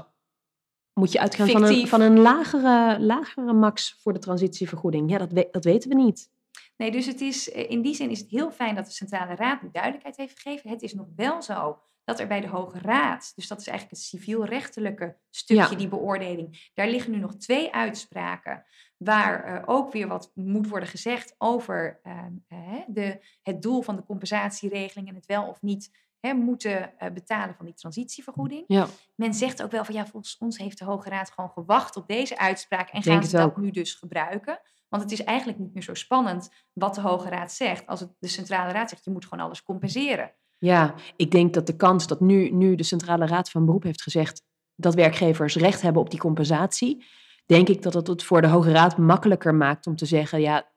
moet 0.93 1.11
je 1.11 1.19
uitgaan 1.19 1.47
van 1.47 1.63
een, 1.63 1.87
van 1.87 2.01
een 2.01 2.19
lagere, 2.19 2.99
lagere 2.99 3.53
max 3.53 3.97
voor 4.01 4.13
de 4.13 4.19
transitievergoeding. 4.19 5.09
Ja, 5.09 5.17
dat, 5.17 5.31
we- 5.31 5.47
dat 5.51 5.63
weten 5.63 5.89
we 5.89 5.95
niet. 5.95 6.31
Nee, 6.77 6.91
dus 6.91 7.05
het 7.05 7.21
is, 7.21 7.51
eh, 7.51 7.69
in 7.69 7.81
die 7.81 7.95
zin 7.95 8.09
is 8.09 8.19
het 8.19 8.29
heel 8.29 8.51
fijn 8.51 8.75
dat 8.75 8.85
de 8.85 8.91
Centrale 8.91 9.35
Raad 9.35 9.61
nu 9.61 9.69
duidelijkheid 9.71 10.17
heeft 10.17 10.39
gegeven. 10.39 10.69
Het 10.69 10.81
is 10.81 10.93
nog 10.93 11.07
wel 11.15 11.41
zo 11.41 11.81
dat 12.03 12.19
er 12.19 12.27
bij 12.27 12.41
de 12.41 12.47
Hoge 12.47 12.79
Raad, 12.79 13.31
dus 13.35 13.47
dat 13.47 13.59
is 13.59 13.67
eigenlijk 13.67 13.97
het 13.99 14.07
civielrechtelijke 14.09 15.17
stukje, 15.29 15.63
Ja. 15.69 15.75
die 15.75 15.87
beoordeling, 15.87 16.71
daar 16.73 16.87
liggen 16.87 17.11
nu 17.11 17.17
nog 17.17 17.35
twee 17.35 17.73
uitspraken 17.73 18.65
waar 18.97 19.43
eh, 19.43 19.63
ook 19.65 19.91
weer 19.91 20.07
wat 20.07 20.31
moet 20.35 20.67
worden 20.69 20.89
gezegd 20.89 21.35
over 21.37 21.99
ehm, 22.03 22.31
eh, 22.47 22.57
de, 22.87 23.25
het 23.41 23.61
doel 23.61 23.81
van 23.81 23.95
de 23.95 24.03
compensatieregeling 24.05 25.07
en 25.07 25.15
het 25.15 25.25
wel 25.25 25.47
of 25.47 25.61
niet 25.61 25.91
moeten 26.35 26.99
eh, 26.99 27.11
betalen 27.11 27.55
van 27.55 27.65
die 27.65 27.75
transitievergoeding. 27.75 28.63
Ja, 28.67 28.87
Men 29.15 29.33
zegt 29.33 29.63
ook 29.63 29.71
wel 29.71 29.85
van 29.85 29.95
ja, 29.95 30.05
volgens 30.05 30.37
ons 30.37 30.57
heeft 30.57 30.77
de 30.77 30.85
Hoge 30.85 31.09
Raad 31.09 31.31
gewoon 31.31 31.49
gewacht 31.49 31.95
op 31.95 32.07
deze 32.07 32.37
uitspraak 32.37 32.89
en 32.89 33.01
Denk 33.01 33.15
gaan 33.19 33.29
ze 33.29 33.37
dat 33.37 33.45
ook. 33.45 33.57
nu 33.57 33.71
dus 33.71 33.93
gebruiken. 33.93 34.59
Want 34.93 35.05
het 35.05 35.19
is 35.19 35.23
eigenlijk 35.23 35.59
niet 35.59 35.73
meer 35.73 35.83
zo 35.83 35.93
spannend 35.93 36.49
wat 36.73 36.95
de 36.95 37.01
Hoge 37.01 37.29
Raad 37.29 37.51
zegt. 37.51 37.87
Als 37.87 37.99
het 37.99 38.09
de 38.19 38.27
Centrale 38.27 38.71
Raad 38.71 38.89
zegt, 38.89 39.05
je 39.05 39.11
moet 39.11 39.25
gewoon 39.25 39.45
alles 39.45 39.63
compenseren. 39.63 40.31
ja, 40.57 40.93
ik 41.15 41.31
denk 41.31 41.53
dat 41.53 41.67
de 41.67 41.75
kans 41.75 42.07
dat 42.07 42.19
nu, 42.19 42.49
nu 42.49 42.75
de 42.75 42.83
Centrale 42.83 43.25
Raad 43.25 43.49
van 43.49 43.65
Beroep 43.65 43.83
heeft 43.83 44.01
gezegd 44.01 44.43
dat 44.75 44.93
werkgevers 44.93 45.55
recht 45.55 45.81
hebben 45.81 46.01
op 46.01 46.09
die 46.09 46.19
compensatie, 46.19 47.05
denk 47.45 47.69
ik 47.69 47.81
dat 47.81 47.93
het 47.93 48.07
het 48.07 48.23
voor 48.23 48.41
de 48.41 48.47
Hoge 48.47 48.71
Raad 48.71 48.97
makkelijker 48.97 49.55
maakt 49.55 49.87
om 49.87 49.95
te 49.95 50.05
zeggen, 50.05 50.41
ja, 50.41 50.71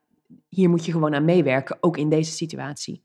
hier 0.48 0.68
moet 0.68 0.84
je 0.84 0.92
gewoon 0.92 1.14
aan 1.14 1.24
meewerken, 1.24 1.76
ook 1.80 1.96
in 1.96 2.08
deze 2.08 2.32
situatie. 2.32 3.04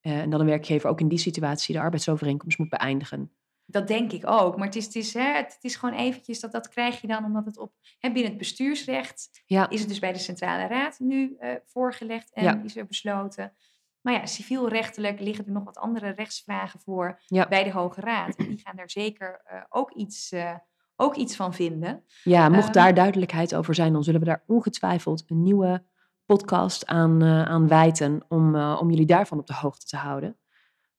Eh, 0.00 0.18
en 0.18 0.30
dat 0.30 0.40
een 0.40 0.46
werkgever 0.46 0.90
ook 0.90 1.00
in 1.00 1.08
die 1.08 1.18
situatie 1.18 1.74
de 1.74 1.80
arbeidsovereenkomst 1.80 2.58
moet 2.58 2.68
beëindigen. 2.68 3.30
Dat 3.70 3.88
denk 3.88 4.12
ik 4.12 4.26
ook. 4.26 4.56
Maar 4.56 4.66
het 4.66 4.76
is, 4.76 4.84
het 4.84 4.94
is, 4.94 5.14
hè, 5.14 5.32
het 5.34 5.58
is 5.60 5.76
gewoon 5.76 5.94
eventjes 5.94 6.40
dat 6.40 6.52
dat 6.52 6.68
krijg 6.68 7.00
je 7.00 7.06
dan 7.06 7.24
omdat 7.24 7.44
het 7.44 7.58
op 7.58 7.72
hè, 7.98 8.08
binnen 8.10 8.30
het 8.30 8.38
bestuursrecht 8.38 9.42
Ja, 9.46 9.68
is 9.70 9.80
het 9.80 9.88
dus 9.88 9.98
bij 9.98 10.12
de 10.12 10.18
Centrale 10.18 10.66
Raad 10.66 10.98
nu 10.98 11.36
eh, 11.38 11.54
voorgelegd 11.64 12.32
en 12.32 12.44
Ja. 12.44 12.60
is 12.64 12.76
er 12.76 12.86
besloten. 12.86 13.52
Maar 14.00 14.12
ja, 14.14 14.26
civielrechtelijk 14.26 15.20
liggen 15.20 15.46
er 15.46 15.52
nog 15.52 15.64
wat 15.64 15.78
andere 15.78 16.08
rechtsvragen 16.10 16.80
voor 16.80 17.20
Ja. 17.26 17.48
bij 17.48 17.64
de 17.64 17.72
Hoge 17.72 18.00
Raad. 18.00 18.36
En 18.36 18.46
die 18.48 18.60
gaan 18.64 18.76
daar 18.76 18.90
zeker 18.90 19.40
eh, 19.44 19.60
ook, 19.68 19.92
iets, 19.92 20.32
eh, 20.32 20.54
ook 20.96 21.14
iets 21.16 21.36
van 21.36 21.54
vinden. 21.54 22.04
ja 22.22 22.48
mocht 22.48 22.64
Ehm, 22.64 22.72
daar 22.72 22.94
duidelijkheid 22.94 23.54
over 23.54 23.74
zijn, 23.74 23.92
dan 23.92 24.04
zullen 24.04 24.20
we 24.20 24.26
daar 24.26 24.42
ongetwijfeld 24.46 25.24
een 25.26 25.42
nieuwe 25.42 25.84
podcast 26.26 26.86
aan, 26.86 27.24
aan 27.24 27.68
wijten 27.68 28.24
om, 28.28 28.56
om 28.56 28.90
jullie 28.90 29.06
daarvan 29.06 29.38
op 29.38 29.46
de 29.46 29.54
hoogte 29.54 29.86
te 29.86 29.96
houden. 29.96 30.38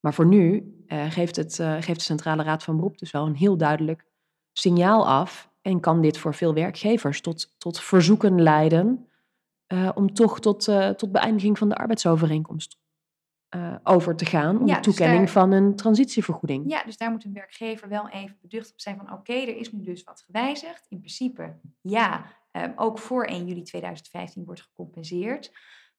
Maar 0.02 0.14
voor 0.14 0.26
nu 0.26 0.76
eh, 0.88 1.12
geeft, 1.12 1.36
het, 1.36 1.60
eh, 1.60 1.74
geeft 1.74 2.00
de 2.00 2.06
Centrale 2.06 2.44
Raad 2.44 2.64
van 2.64 2.76
Beroep 2.76 2.98
dus 2.98 3.12
wel 3.12 3.26
een 3.26 3.36
heel 3.36 3.58
duidelijk 3.58 4.06
signaal 4.52 5.08
af 5.08 5.50
en 5.62 5.80
kan 5.80 6.02
dit 6.02 6.18
voor 6.18 6.34
veel 6.34 6.54
werkgevers 6.54 7.22
tot, 7.22 7.56
tot 7.58 7.80
verzoeken 7.80 8.42
leiden 8.42 9.08
uh, 9.74 9.90
om 9.96 10.14
toch 10.14 10.40
tot, 10.40 10.64
tot 10.98 11.12
beëindiging 11.12 11.58
van 11.58 11.70
de 11.70 11.76
arbeidsovereenkomst 11.76 12.80
over 13.84 14.16
te 14.16 14.26
gaan. 14.26 14.60
Om 14.60 14.68
ja, 14.68 14.74
de 14.76 14.82
dus 14.82 14.96
toekenning 14.96 15.26
dus 15.26 15.34
daar, 15.34 15.44
van 15.44 15.52
een 15.52 15.76
transitievergoeding. 15.76 16.72
Ja, 16.72 16.84
dus 16.84 16.98
daar 16.98 17.12
moet 17.12 17.24
een 17.24 17.34
werkgever 17.34 17.90
wel 17.90 18.10
even 18.10 18.38
beducht 18.42 18.72
op 18.72 18.82
zijn 18.82 18.98
van 18.98 19.14
oké, 19.14 19.34
er 19.34 19.58
is 19.58 19.72
nu 19.72 19.84
dus 19.84 20.04
wat 20.04 20.22
gewijzigd. 20.22 20.86
In 20.90 20.98
principe 20.98 21.60
ja, 21.82 22.26
um, 22.52 22.74
ook 22.76 23.00
voor 23.00 23.26
1 23.26 23.48
juli 23.48 23.64
2015 23.64 24.46
wordt 24.46 24.62
gecompenseerd. 24.62 25.52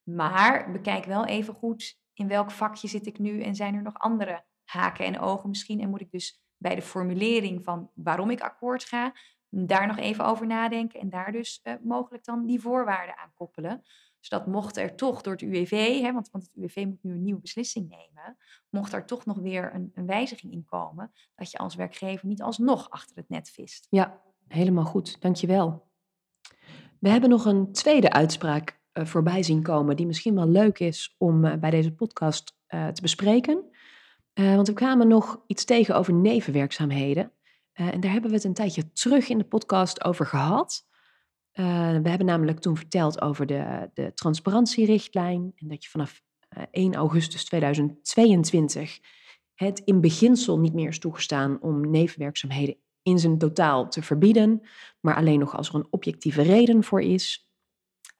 Maar 0.02 0.71
bekijk 0.73 1.04
wel 1.04 1.25
even 1.25 1.54
goed 1.54 2.01
in 2.14 2.28
welk 2.28 2.50
vakje 2.50 2.88
zit 2.88 3.07
ik 3.07 3.19
nu 3.19 3.42
en 3.42 3.54
zijn 3.54 3.75
er 3.75 3.83
nog 3.83 3.99
andere 3.99 4.45
haken 4.64 5.04
en 5.04 5.19
ogen 5.19 5.49
misschien. 5.49 5.81
En 5.81 5.90
moet 5.90 6.00
ik 6.00 6.11
dus 6.11 6.42
bij 6.57 6.75
de 6.75 6.83
formulering 6.83 7.64
van 7.64 7.90
waarom 7.95 8.31
ik 8.31 8.40
akkoord 8.40 8.85
ga, 8.85 9.14
daar 9.49 9.87
nog 9.87 9.99
even 9.99 10.25
over 10.25 10.47
nadenken 10.47 11.00
en 11.00 11.09
daar 11.09 11.33
dus 11.33 11.61
uh, 11.62 11.75
mogelijk 11.83 12.25
dan 12.25 12.47
die 12.47 12.61
voorwaarden 12.61 13.19
aan 13.19 13.33
koppelen. 13.35 13.83
Zodat 14.21 14.47
mocht 14.47 14.76
er 14.76 14.95
toch 14.95 15.23
door 15.23 15.33
het 15.33 15.42
UWV, 15.42 16.00
hè, 16.00 16.12
want, 16.12 16.31
want 16.31 16.45
het 16.45 16.54
UWV 16.54 16.85
moet 16.87 17.02
nu 17.02 17.12
een 17.12 17.23
nieuwe 17.23 17.40
beslissing 17.40 17.88
nemen, 17.88 18.37
mocht 18.69 18.92
er 18.92 19.07
toch 19.07 19.25
nog 19.25 19.38
weer 19.38 19.75
een, 19.75 19.90
een 19.95 20.07
wijziging 20.07 20.52
in 20.52 20.64
komen, 20.64 21.12
dat 21.35 21.50
je 21.50 21.59
als 21.59 21.75
werkgever 21.75 22.26
niet 22.26 22.42
alsnog 22.42 22.90
achter 22.90 23.16
het 23.16 23.28
net 23.28 23.50
vist. 23.50 23.87
Ja, 23.90 24.23
helemaal 24.49 24.85
goed. 24.85 25.21
Dankjewel. 25.21 25.90
We 26.99 27.09
hebben 27.09 27.31
nog 27.31 27.45
een 27.45 27.73
tweede 27.73 28.11
uitspraak 28.11 28.81
voorbij 28.92 29.42
zien 29.42 29.62
komen, 29.62 29.96
die 29.96 30.06
misschien 30.06 30.34
wel 30.34 30.49
leuk 30.49 30.78
is 30.78 31.14
om 31.18 31.44
uh, 31.44 31.54
bij 31.54 31.70
deze 31.70 31.92
podcast 31.94 32.56
uh, 32.68 32.88
te 32.88 33.02
bespreken. 33.02 33.64
want 34.34 34.68
we 34.68 34.75
kwamen 34.75 35.08
nog 35.08 35.42
iets 35.46 35.64
tegen 35.64 35.96
over 35.96 36.14
nevenwerkzaamheden. 36.14 37.32
en 37.72 38.00
daar 38.00 38.12
hebben 38.12 38.30
we 38.30 38.37
het 38.37 38.44
een 38.44 38.54
tijdje 38.54 38.92
terug 38.92 39.28
in 39.28 39.38
de 39.38 39.44
podcast 39.44 40.04
over 40.04 40.26
gehad. 40.26 40.87
we 41.52 42.08
hebben 42.08 42.26
namelijk 42.26 42.58
toen 42.61 42.76
verteld 42.76 43.20
over 43.20 43.46
de, 43.46 43.90
de 43.94 44.12
transparantierichtlijn 44.14 45.52
en 45.54 45.68
dat 45.68 45.84
je 45.84 45.90
vanaf 45.90 46.22
1 46.70 46.94
augustus 46.94 47.44
2022 47.44 48.99
het 49.54 49.82
in 49.84 50.00
beginsel 50.00 50.58
niet 50.58 50.75
meer 50.75 50.88
is 50.88 50.99
toegestaan 50.99 51.61
om 51.61 51.90
nevenwerkzaamheden 51.90 52.76
in 53.02 53.18
zijn 53.18 53.38
totaal 53.38 53.88
te 53.88 54.02
verbieden, 54.02 54.61
maar 55.00 55.14
alleen 55.14 55.38
nog 55.38 55.56
als 55.56 55.68
er 55.68 55.75
een 55.75 55.87
objectieve 55.90 56.42
reden 56.42 56.84
voor 56.84 57.02
is. 57.02 57.51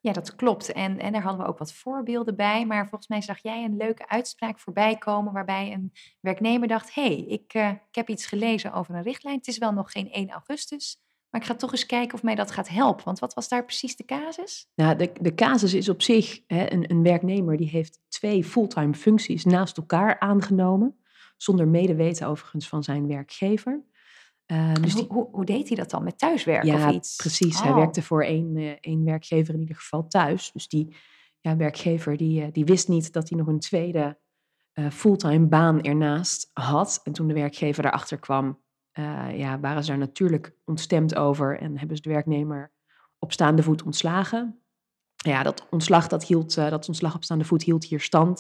Ja, 0.03 0.13
dat 0.13 0.35
klopt. 0.35 0.73
En, 0.73 0.99
en 0.99 1.13
daar 1.13 1.23
hadden 1.23 1.41
we 1.43 1.49
ook 1.49 1.59
wat 1.59 1.73
voorbeelden 1.73 2.37
bij. 2.37 2.67
Maar 2.67 2.89
volgens 2.89 3.09
mij 3.09 3.21
zag 3.21 3.43
jij 3.43 3.65
een 3.65 3.77
leuke 3.77 4.09
uitspraak 4.09 4.59
voorbij 4.59 4.97
komen 4.97 5.33
waarbij 5.33 5.73
een 5.73 5.93
werknemer 6.21 6.69
dacht, 6.69 6.95
hé, 6.95 7.03
hey, 7.03 7.17
ik, 7.17 7.55
uh, 7.55 7.69
ik 7.69 7.95
heb 7.95 8.09
iets 8.09 8.27
gelezen 8.27 8.73
over 8.73 8.95
een 8.95 9.03
richtlijn. 9.03 9.37
Het 9.37 9.47
is 9.47 9.59
wel 9.59 9.73
nog 9.73 9.93
geen 9.93 10.11
1 10.11 10.31
augustus, 10.31 10.99
maar 11.31 11.41
ik 11.41 11.47
ga 11.47 11.55
toch 11.55 11.73
eens 11.73 11.87
kijken 11.87 12.15
of 12.15 12.23
mij 12.23 12.35
dat 12.35 12.51
gaat 12.51 12.69
helpen. 12.69 13.05
Want 13.05 13.19
wat 13.19 13.35
was 13.35 13.49
daar 13.49 13.65
precies 13.65 13.97
de 13.97 14.05
casus? 14.05 14.69
Nou, 14.75 14.97
de, 14.97 15.13
de 15.21 15.35
casus 15.35 15.75
is 15.75 15.89
op 15.89 16.03
zich, 16.03 16.41
hè, 16.47 16.73
een, 16.73 16.91
een 16.91 17.03
werknemer 17.03 17.57
die 17.57 17.69
heeft 17.69 18.01
twee 18.09 18.45
fulltime 18.45 18.95
functies 18.95 19.45
naast 19.45 19.77
elkaar 19.77 20.19
aangenomen. 20.19 20.97
Zonder 21.37 21.69
medeweten 21.69 22.27
overigens 22.27 22.69
van 22.69 22.83
zijn 22.83 23.07
werkgever. 23.07 23.85
Uh, 24.47 24.75
dus 24.75 24.93
hoe, 24.93 25.07
hoe, 25.09 25.29
hoe, 25.33 25.45
deed 25.45 25.69
hij 25.69 25.77
dat 25.77 25.91
dan? 25.91 26.05
Met 26.05 26.19
thuiswerk 26.19 26.65
ja, 26.65 26.89
of 26.89 26.95
iets? 26.95 27.17
precies. 27.17 27.61
Hij 27.61 27.71
oh. 27.71 27.77
werkte 27.77 28.03
voor 28.03 28.25
één, 28.25 28.57
uh, 28.57 28.73
één 28.81 29.05
werkgever 29.05 29.55
in 29.55 29.61
ieder 29.61 29.77
geval 29.77 30.07
thuis. 30.07 30.53
Dus 30.53 30.69
die 30.69 30.97
ja, 31.41 31.57
werkgever 31.57 32.17
die, 32.17 32.43
uh, 32.43 32.49
die 32.53 32.65
wist 32.65 32.89
niet 32.89 33.13
dat 33.13 33.29
hij 33.29 33.39
nog 33.39 33.47
een 33.47 33.61
tweede 33.61 34.21
fulltime 34.91 35.47
baan 35.47 35.83
ernaast 35.83 36.51
had. 36.53 37.01
En 37.05 37.13
toen 37.13 37.27
de 37.27 37.35
werkgever 37.35 37.83
daarachter 37.83 38.19
kwam, 38.19 38.63
ja, 39.33 39.61
waren 39.61 39.85
ze 39.85 39.91
daar 39.91 39.99
natuurlijk 39.99 40.55
ontstemd 40.65 41.15
over. 41.15 41.59
En 41.59 41.79
hebben 41.79 41.97
ze 41.97 42.03
de 42.03 42.09
werknemer 42.09 42.73
op 43.19 43.33
staande 43.33 43.63
voet 43.63 43.83
ontslagen. 43.83 44.63
Ja, 45.15 45.43
dat 45.43 45.67
ontslag, 45.71 46.09
dat 46.09 46.25
hield, 46.25 46.55
dat 46.55 46.89
ontslag 46.89 47.15
op 47.15 47.25
staande 47.25 47.45
voet 47.45 47.63
hield 47.63 47.85
hier 47.85 48.01
stand. 48.01 48.39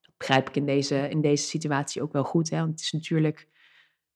Dat 0.00 0.14
begrijp 0.16 0.48
ik 0.48 0.56
in 0.56 0.66
deze, 0.66 1.08
in 1.08 1.20
deze 1.20 1.44
situatie 1.44 2.02
ook 2.02 2.12
wel 2.12 2.24
goed. 2.24 2.50
Hè? 2.50 2.58
Want 2.58 2.70
het 2.70 2.80
is 2.80 2.92
natuurlijk... 2.92 3.48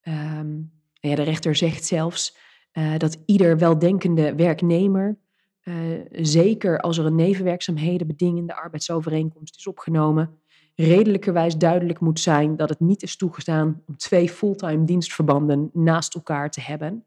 Um, 0.02 0.72
ja, 1.08 1.14
de 1.14 1.22
rechter 1.22 1.54
zegt 1.54 1.84
zelfs 1.84 2.36
uh, 2.72 2.96
dat 2.98 3.18
ieder 3.26 3.58
weldenkende 3.58 4.34
werknemer, 4.34 5.18
uh, 5.64 5.74
zeker 6.10 6.80
als 6.80 6.98
er 6.98 7.06
een 7.06 7.14
nevenwerkzaamheden 7.14 8.06
bedingende 8.06 8.54
arbeidsovereenkomst 8.54 9.56
is 9.56 9.66
opgenomen, 9.66 10.38
redelijkerwijs 10.74 11.56
duidelijk 11.56 12.00
moet 12.00 12.20
zijn 12.20 12.56
dat 12.56 12.68
het 12.68 12.80
niet 12.80 13.02
is 13.02 13.16
toegestaan 13.16 13.82
om 13.86 13.96
twee 13.96 14.30
fulltime 14.30 14.84
dienstverbanden 14.84 15.70
naast 15.72 16.14
elkaar 16.14 16.50
te 16.50 16.60
hebben. 16.60 17.04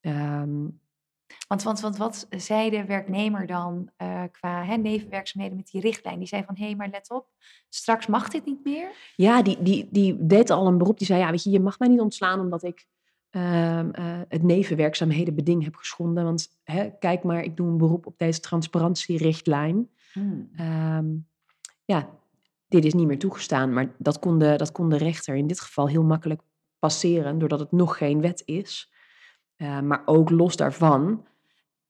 Um, 0.00 0.80
want, 1.48 1.62
want, 1.62 1.80
want 1.80 1.96
wat 1.96 2.26
zei 2.30 2.70
de 2.70 2.84
werknemer 2.84 3.46
dan 3.46 3.90
uh, 4.02 4.22
qua 4.30 4.64
hè, 4.64 4.76
nevenwerkzaamheden 4.76 5.56
met 5.56 5.70
die 5.70 5.80
richtlijn? 5.80 6.18
Die 6.18 6.28
zei 6.28 6.44
van, 6.44 6.56
hé, 6.56 6.64
hey, 6.64 6.74
maar 6.74 6.88
let 6.88 7.10
op, 7.10 7.26
straks 7.68 8.06
mag 8.06 8.28
dit 8.28 8.44
niet 8.44 8.64
meer? 8.64 8.90
Ja, 9.16 9.42
die, 9.42 9.62
die, 9.62 9.88
die 9.90 10.26
deed 10.26 10.50
al 10.50 10.66
een 10.66 10.78
beroep. 10.78 10.98
Die 10.98 11.06
zei, 11.06 11.20
ja, 11.20 11.30
weet 11.30 11.42
je, 11.42 11.50
je 11.50 11.60
mag 11.60 11.78
mij 11.78 11.88
niet 11.88 12.00
ontslaan 12.00 12.40
omdat 12.40 12.62
ik 12.62 12.86
uh, 13.32 13.78
uh, 13.78 14.20
het 14.28 14.42
nevenwerkzaamhedenbeding 14.42 15.64
heb 15.64 15.74
geschonden. 15.74 16.24
Want 16.24 16.48
hè, 16.64 16.90
kijk 16.98 17.22
maar, 17.22 17.42
ik 17.42 17.56
doe 17.56 17.68
een 17.68 17.78
beroep 17.78 18.06
op 18.06 18.18
deze 18.18 18.40
transparantierichtlijn. 18.40 19.88
Hmm. 20.12 20.50
Um, 20.60 21.26
ja, 21.84 22.10
dit 22.68 22.84
is 22.84 22.94
niet 22.94 23.06
meer 23.06 23.18
toegestaan. 23.18 23.72
Maar 23.72 23.94
dat 23.98 24.18
kon, 24.18 24.38
de, 24.38 24.56
dat 24.56 24.72
kon 24.72 24.88
de 24.88 24.96
rechter 24.96 25.34
in 25.34 25.46
dit 25.46 25.60
geval 25.60 25.88
heel 25.88 26.04
makkelijk 26.04 26.40
passeren, 26.78 27.38
doordat 27.38 27.60
het 27.60 27.72
nog 27.72 27.96
geen 27.96 28.20
wet 28.20 28.42
is. 28.44 28.92
Uh, 29.56 29.80
maar 29.80 30.02
ook 30.04 30.30
los 30.30 30.56
daarvan 30.56 31.26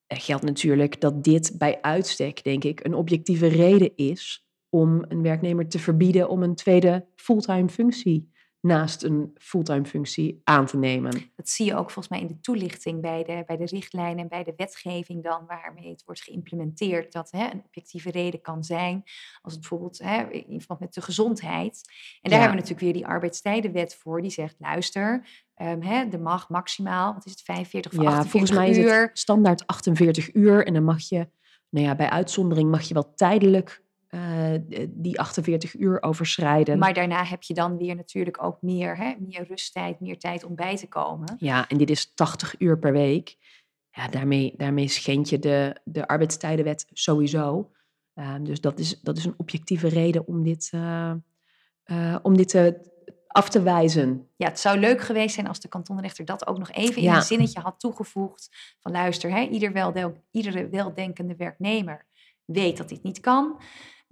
geldt 0.07 0.44
natuurlijk 0.44 1.00
dat 1.00 1.24
dit 1.24 1.55
bij 1.59 1.83
uitstek, 1.83 2.44
denk 2.44 2.64
ik, 2.64 2.85
een 2.85 2.94
objectieve 2.94 3.46
reden 3.46 3.96
is 3.96 4.46
om 4.68 5.05
een 5.09 5.22
werknemer 5.22 5.68
te 5.68 5.78
verbieden 5.78 6.28
om 6.28 6.42
een 6.42 6.55
tweede 6.55 7.07
fulltime 7.14 7.68
functie 7.68 8.32
naast 8.62 9.03
een 9.03 9.31
fulltime 9.38 9.85
functie 9.85 10.40
aan 10.44 10.66
te 10.66 10.77
nemen. 10.77 11.12
Dat 11.37 11.48
zie 11.48 11.66
je 11.66 11.75
ook 11.75 11.90
volgens 11.90 12.09
mij 12.09 12.20
in 12.20 12.27
de 12.27 12.40
toelichting 12.40 13.01
bij 13.01 13.25
de, 13.25 13.42
bij 13.46 13.57
de 13.57 13.64
richtlijnen 13.64 14.18
en 14.18 14.29
bij 14.29 14.44
de 14.44 14.53
wetgeving 14.57 15.22
dan 15.22 15.46
waarmee 15.46 15.90
het 15.90 16.05
wordt 16.05 16.22
geïmplementeerd. 16.22 17.12
Dat 17.12 17.31
hè, 17.31 17.44
een 17.44 17.62
objectieve 17.66 18.11
reden 18.11 18.40
kan 18.40 18.64
zijn 18.64 19.03
als 19.42 19.53
het 19.53 19.61
bijvoorbeeld 19.61 19.98
hè, 19.98 20.31
in 20.31 20.59
verband 20.59 20.81
met 20.81 20.94
de 20.94 21.03
gezondheid. 21.03 21.81
En 22.20 22.31
daar 22.31 22.40
hebben 22.40 22.59
we 22.59 22.62
natuurlijk 22.62 22.81
weer 22.81 23.03
die 23.03 23.07
arbeidstijdenwet 23.07 23.94
voor 23.94 24.22
die 24.22 24.31
zegt 24.31 24.57
luister, 24.59 25.27
um, 25.57 25.83
hè, 25.83 26.05
er 26.11 26.20
mag 26.20 26.48
maximaal, 26.48 27.14
wat 27.14 27.25
is 27.25 27.31
het, 27.31 27.42
45 27.42 27.92
of 27.92 27.96
ja, 27.98 28.05
48 28.05 28.31
volgens 28.31 28.53
mij 28.53 28.85
uur. 28.85 29.03
is 29.03 29.09
het 29.09 29.18
standaard 29.18 29.66
48 29.66 30.35
uur 30.35 30.66
en 30.66 30.75
dan 30.75 30.85
mag 30.85 31.09
je, 31.09 31.29
nou 31.68 31.87
ja, 31.87 31.94
bij 31.94 32.11
uitzondering 32.11 32.70
mag 32.70 32.83
je 32.83 32.94
wel 32.94 33.14
tijdelijk 33.14 33.83
uh, 34.14 34.59
die 34.88 35.20
48 35.20 35.75
uur 35.79 36.03
overschrijden. 36.03 36.79
Maar 36.79 36.94
daarna 36.94 37.25
heb 37.25 37.42
je 37.42 37.55
dan 37.55 37.77
weer 37.77 37.96
natuurlijk 37.96 38.42
ook 38.42 38.62
meer, 38.62 38.96
hè, 38.96 39.14
meer 39.18 39.44
rusttijd, 39.48 40.01
meer 40.01 40.18
tijd 40.18 40.44
om 40.44 40.55
bij 40.55 40.77
te 40.77 40.88
komen. 40.88 41.35
Ja, 41.38 41.68
en 41.68 41.79
dit 41.79 41.90
is 41.90 42.14
80 42.14 42.55
uur 42.59 42.79
per 42.79 42.92
week. 42.92 43.37
Ja, 43.90 44.09
daarmee, 44.09 44.55
daarmee 44.57 44.88
schend 44.88 45.29
je 45.29 45.38
de, 45.38 45.81
de 45.85 46.07
arbeidstijdenwet 46.07 46.87
sowieso. 46.92 47.70
Uh, 48.14 48.35
dus 48.40 48.61
dat 48.61 48.79
is, 48.79 49.01
dat 49.01 49.16
is 49.16 49.25
een 49.25 49.35
objectieve 49.37 49.88
reden 49.88 50.27
om 50.27 50.42
dit, 50.42 50.72
uh, 50.75 51.14
om 52.22 52.37
dit 52.37 52.55
af 53.27 53.48
te 53.48 53.62
wijzen. 53.62 54.29
Ja, 54.37 54.48
het 54.48 54.61
zou 54.61 54.79
leuk 54.79 55.01
geweest 55.01 55.35
zijn 55.35 55.48
als 55.48 55.61
de 55.61 55.68
kantonrechter 55.68 56.25
dat 56.25 56.46
ook 56.46 56.59
nog 56.59 56.70
even 56.70 57.03
in 57.03 57.12
een 57.12 57.22
zinnetje 57.22 57.61
had 57.61 57.81
toegevoegd. 57.81 58.48
Van 58.81 58.92
luister, 58.92 59.31
hè, 59.31 59.40
ieder 59.40 60.12
iedere 60.31 60.68
weldenkende 60.68 61.37
werknemer 61.37 62.07
weet 62.44 62.77
dat 62.77 62.88
dit 62.88 63.03
niet 63.03 63.20
kan. 63.20 63.61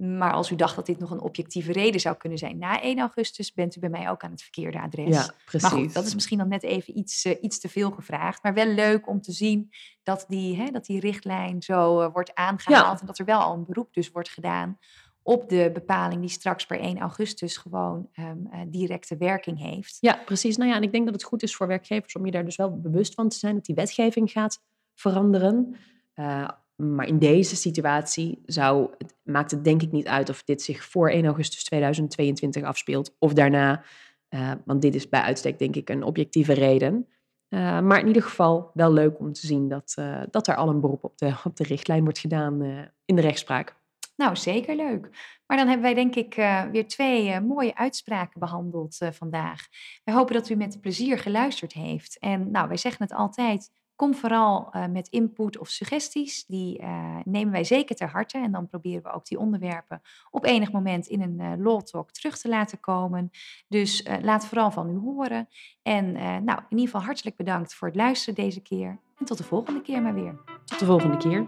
Maar 0.00 0.32
als 0.32 0.50
u 0.50 0.56
dacht 0.56 0.76
dat 0.76 0.86
dit 0.86 0.98
nog 0.98 1.10
een 1.10 1.20
objectieve 1.20 1.72
reden 1.72 2.00
zou 2.00 2.16
kunnen 2.16 2.38
zijn 2.38 2.58
na 2.58 2.82
1 2.82 2.98
augustus, 2.98 3.52
bent 3.52 3.76
u 3.76 3.80
bij 3.80 3.88
mij 3.88 4.10
ook 4.10 4.22
aan 4.22 4.30
het 4.30 4.42
verkeerde 4.42 4.80
adres. 4.80 5.16
Ja, 5.16 5.30
precies. 5.44 5.70
Maar 5.70 5.80
goed, 5.80 5.94
dat 5.94 6.06
is 6.06 6.14
misschien 6.14 6.38
dan 6.38 6.48
net 6.48 6.62
even 6.62 6.98
iets, 6.98 7.24
uh, 7.24 7.34
iets 7.40 7.60
te 7.60 7.68
veel 7.68 7.90
gevraagd. 7.90 8.42
Maar 8.42 8.54
wel 8.54 8.66
leuk 8.66 9.08
om 9.08 9.20
te 9.20 9.32
zien 9.32 9.70
dat 10.02 10.24
die, 10.28 10.56
hè, 10.56 10.70
dat 10.70 10.84
die 10.84 11.00
richtlijn 11.00 11.62
zo 11.62 12.00
uh, 12.00 12.12
wordt 12.12 12.34
aangehaald. 12.34 12.94
Ja. 12.94 13.00
En 13.00 13.06
dat 13.06 13.18
er 13.18 13.24
wel 13.24 13.40
al 13.40 13.54
een 13.54 13.64
beroep 13.64 13.94
dus 13.94 14.10
wordt 14.10 14.28
gedaan 14.28 14.78
op 15.22 15.48
de 15.48 15.70
bepaling 15.72 16.20
die 16.20 16.30
straks 16.30 16.66
per 16.66 16.80
1 16.80 16.98
augustus 16.98 17.56
gewoon 17.56 18.08
um, 18.18 18.48
uh, 18.52 18.60
directe 18.66 19.16
werking 19.16 19.58
heeft. 19.58 19.96
Ja, 20.00 20.18
precies. 20.24 20.56
Nou 20.56 20.70
ja, 20.70 20.76
en 20.76 20.82
ik 20.82 20.92
denk 20.92 21.04
dat 21.04 21.14
het 21.14 21.24
goed 21.24 21.42
is 21.42 21.56
voor 21.56 21.66
werkgevers 21.66 22.14
om 22.14 22.24
je 22.24 22.32
daar 22.32 22.44
dus 22.44 22.56
wel 22.56 22.80
bewust 22.80 23.14
van 23.14 23.28
te 23.28 23.36
zijn 23.36 23.54
dat 23.54 23.64
die 23.64 23.74
wetgeving 23.74 24.30
gaat 24.30 24.62
veranderen. 24.94 25.76
Uh, 26.14 26.48
maar 26.80 27.06
in 27.06 27.18
deze 27.18 27.56
situatie 27.56 28.42
zou, 28.46 28.90
maakt 29.22 29.50
het 29.50 29.64
denk 29.64 29.82
ik 29.82 29.92
niet 29.92 30.06
uit 30.06 30.28
of 30.28 30.42
dit 30.42 30.62
zich 30.62 30.84
voor 30.84 31.10
1 31.10 31.24
augustus 31.24 31.64
2022 31.64 32.62
afspeelt 32.62 33.16
of 33.18 33.32
daarna. 33.32 33.84
Uh, 34.30 34.52
want 34.64 34.82
dit 34.82 34.94
is 34.94 35.08
bij 35.08 35.20
uitstek 35.20 35.58
denk 35.58 35.76
ik 35.76 35.88
een 35.88 36.02
objectieve 36.02 36.52
reden. 36.52 37.08
Uh, 37.48 37.80
maar 37.80 38.00
in 38.00 38.06
ieder 38.06 38.22
geval 38.22 38.70
wel 38.74 38.92
leuk 38.92 39.18
om 39.18 39.32
te 39.32 39.46
zien 39.46 39.68
dat, 39.68 39.94
uh, 39.98 40.22
dat 40.30 40.46
er 40.46 40.56
al 40.56 40.68
een 40.68 40.80
beroep 40.80 41.04
op 41.04 41.18
de, 41.18 41.34
op 41.44 41.56
de 41.56 41.64
richtlijn 41.64 42.02
wordt 42.02 42.18
gedaan 42.18 42.62
in 43.04 43.16
de 43.16 43.22
rechtspraak. 43.22 43.78
Nou, 44.16 44.36
zeker 44.36 44.76
leuk. 44.76 45.08
Maar 45.46 45.56
dan 45.56 45.66
hebben 45.66 45.82
wij 45.82 45.94
denk 45.94 46.14
ik 46.14 46.34
weer 46.72 46.88
twee 46.88 47.40
mooie 47.40 47.76
uitspraken 47.76 48.40
behandeld 48.40 48.98
vandaag. 49.10 49.66
We 50.04 50.12
hopen 50.12 50.34
dat 50.34 50.48
u 50.48 50.54
met 50.54 50.80
plezier 50.80 51.18
geluisterd 51.18 51.72
heeft. 51.72 52.18
En 52.18 52.50
nou, 52.50 52.68
wij 52.68 52.76
zeggen 52.76 53.02
het 53.02 53.14
altijd, 53.14 53.70
Kom 54.00 54.14
vooral 54.14 54.70
uh, 54.72 54.86
met 54.86 55.08
input 55.08 55.58
of 55.58 55.68
suggesties. 55.68 56.46
Die 56.46 56.82
uh, 56.82 57.16
nemen 57.24 57.52
wij 57.52 57.64
zeker 57.64 57.96
ter 57.96 58.08
harte. 58.08 58.38
En 58.38 58.52
dan 58.52 58.68
proberen 58.68 59.02
we 59.02 59.12
ook 59.12 59.26
die 59.26 59.38
onderwerpen 59.38 60.02
op 60.30 60.44
enig 60.44 60.72
moment 60.72 61.06
in 61.06 61.22
een 61.22 61.40
uh, 61.40 61.64
Law 61.64 61.80
Talk 61.80 62.10
terug 62.10 62.38
te 62.38 62.48
laten 62.48 62.80
komen. 62.80 63.30
Dus 63.68 64.06
laat 64.22 64.46
vooral 64.46 64.70
van 64.70 64.90
u 64.90 64.96
horen. 64.96 65.48
En 65.82 66.12
nou, 66.44 66.58
in 66.68 66.76
ieder 66.76 66.84
geval 66.84 67.02
hartelijk 67.02 67.36
bedankt 67.36 67.74
voor 67.74 67.88
het 67.88 67.96
luisteren 67.96 68.34
deze 68.34 68.60
keer. 68.60 68.98
En 69.18 69.24
tot 69.24 69.38
de 69.38 69.44
volgende 69.44 69.82
keer 69.82 70.02
maar 70.02 70.14
weer. 70.14 70.40
Tot 70.64 70.78
de 70.78 70.84
volgende 70.84 71.16
keer. 71.16 71.46